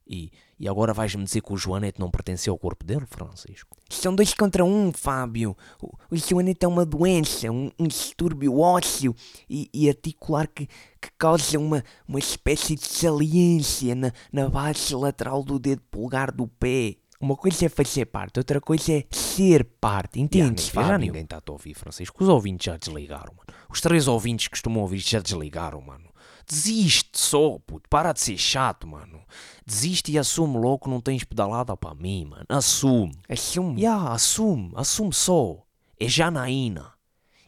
E, 0.06 0.30
e 0.58 0.68
agora 0.68 0.92
vais-me 0.92 1.24
dizer 1.24 1.40
que 1.40 1.52
o 1.52 1.56
Joanete 1.56 1.98
não 1.98 2.10
pertencia 2.10 2.50
ao 2.50 2.58
corpo 2.58 2.84
dele, 2.84 3.06
Francisco? 3.06 3.76
São 3.88 4.14
dois 4.14 4.34
contra 4.34 4.64
um, 4.64 4.92
Fábio. 4.92 5.56
O, 5.80 5.94
o 6.10 6.16
joanete 6.16 6.64
é 6.64 6.68
uma 6.68 6.84
doença, 6.84 7.50
um, 7.50 7.70
um 7.78 7.86
distúrbio 7.86 8.58
ósseo 8.58 9.14
e, 9.48 9.70
e 9.72 9.88
articular 9.88 10.46
que, 10.46 10.66
que 10.66 11.10
causa 11.16 11.58
uma, 11.58 11.82
uma 12.06 12.18
espécie 12.18 12.74
de 12.74 12.86
saliência 12.86 13.94
na, 13.94 14.12
na 14.32 14.48
base 14.48 14.94
lateral 14.94 15.42
do 15.42 15.58
dedo 15.58 15.82
polegar 15.90 16.30
do 16.30 16.46
pé. 16.46 16.96
Uma 17.20 17.36
coisa 17.36 17.64
é 17.64 17.68
fazer 17.70 18.06
parte, 18.06 18.38
outra 18.38 18.60
coisa 18.60 18.92
é 18.92 19.04
ser 19.10 19.64
parte, 19.80 20.20
entendes, 20.20 20.66
já, 20.66 20.82
já 20.82 20.98
ninguém 20.98 21.22
está 21.22 21.40
a 21.46 21.52
ouvir, 21.52 21.72
Francisco. 21.72 22.22
Os 22.22 22.28
ouvintes 22.28 22.66
já 22.66 22.76
desligaram, 22.76 23.32
mano. 23.34 23.58
Os 23.70 23.80
três 23.80 24.06
ouvintes 24.06 24.48
que 24.48 24.50
costumam 24.50 24.82
ouvir 24.82 24.98
já 24.98 25.20
desligaram, 25.20 25.80
mano. 25.80 26.04
Desiste 26.46 27.18
só, 27.18 27.58
puto. 27.58 27.88
Para 27.88 28.12
de 28.12 28.20
ser 28.20 28.38
chato, 28.38 28.86
mano. 28.86 29.22
Desiste 29.66 30.12
e 30.12 30.18
assume 30.18 30.58
logo 30.58 30.80
que 30.80 30.90
não 30.90 31.00
tens 31.00 31.24
pedalada 31.24 31.76
para 31.76 31.94
mim, 31.94 32.26
mano. 32.26 32.44
Assume. 32.48 33.18
Assume. 33.28 33.80
Ya, 33.80 34.12
assume. 34.12 34.72
Assume 34.74 35.12
só. 35.12 35.64
É 35.98 36.06
Janaína. 36.06 36.92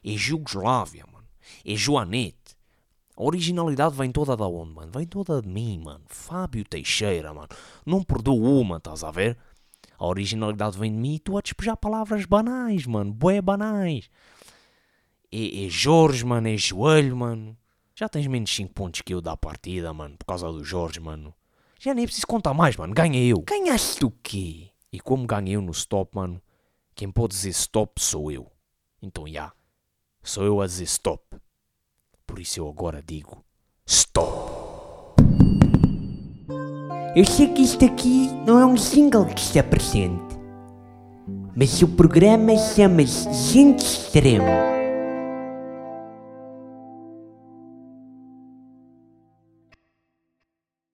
É 0.05 0.13
Jugoslávia, 0.13 1.05
mano. 1.13 1.27
É 1.65 1.75
Joanete. 1.75 2.57
A 3.17 3.25
originalidade 3.25 3.97
vem 3.97 4.13
toda 4.13 4.37
da 4.37 4.47
onde, 4.47 4.75
mano? 4.75 4.93
Vem 4.93 5.07
toda 5.07 5.41
de 5.41 5.49
mim, 5.49 5.81
mano. 5.83 6.05
Fábio 6.07 6.65
Teixeira, 6.65 7.33
mano. 7.33 7.49
Não 7.85 8.03
perdoo 8.03 8.61
uma, 8.61 8.77
estás 8.77 9.03
a 9.03 9.11
ver? 9.11 9.39
A 9.99 10.07
originalidade 10.07 10.79
vem 10.79 10.93
de 10.93 10.99
mim 10.99 11.15
e 11.15 11.19
tu 11.19 11.39
a 11.39 11.41
despejar 11.41 11.77
palavras 11.77 12.27
banais, 12.27 12.87
mano. 12.87 13.13
Bué 13.13 13.41
banais. 13.41 14.11
É, 15.33 15.65
é 15.67 15.69
Jorge, 15.69 16.25
mano. 16.25 16.49
É 16.49 16.57
joelho, 16.57 17.17
mano. 17.17 17.57
Já 17.99 18.11
tens 18.11 18.27
menos 18.27 18.55
5 18.55 18.75
pontos 18.75 19.01
que 19.01 19.15
eu 19.15 19.23
da 19.23 19.35
partida, 19.39 19.91
mano. 19.91 20.19
Por 20.19 20.27
causa 20.27 20.53
do 20.53 20.63
Jorge, 20.63 21.01
mano. 21.01 21.35
Já 21.81 21.95
nem 21.95 22.05
preciso 22.05 22.27
contar 22.27 22.53
mais, 22.53 22.77
mano. 22.77 22.93
Ganha 22.93 23.19
eu. 23.19 23.41
Ganhaste 23.41 24.05
o 24.05 24.11
quê? 24.23 24.69
E 24.93 25.01
como 25.01 25.27
ganhei 25.27 25.57
eu 25.57 25.63
no 25.63 25.73
stop, 25.73 26.15
mano, 26.15 26.39
quem 26.95 27.11
pode 27.11 27.33
dizer 27.35 27.49
stop 27.51 27.99
sou 27.99 28.31
eu. 28.31 28.53
Então, 29.01 29.27
já. 29.27 29.51
Sou 30.23 30.45
eu 30.45 30.61
a 30.61 30.67
dizer 30.67 30.85
stop. 30.85 31.23
Por 32.27 32.39
isso 32.39 32.61
eu 32.61 32.69
agora 32.69 33.03
digo 33.03 33.43
stop. 33.87 34.53
Eu 37.15 37.25
sei 37.25 37.49
que 37.55 37.63
isto 37.63 37.83
aqui 37.83 38.29
não 38.47 38.61
é 38.61 38.67
um 38.67 38.77
single 38.77 39.25
que 39.25 39.41
está 39.41 39.63
presente, 39.63 40.37
mas 41.57 41.81
o 41.81 41.89
programa 41.89 42.55
chama-se 42.59 43.33
Gente 43.55 43.83
Extremo. 43.83 44.76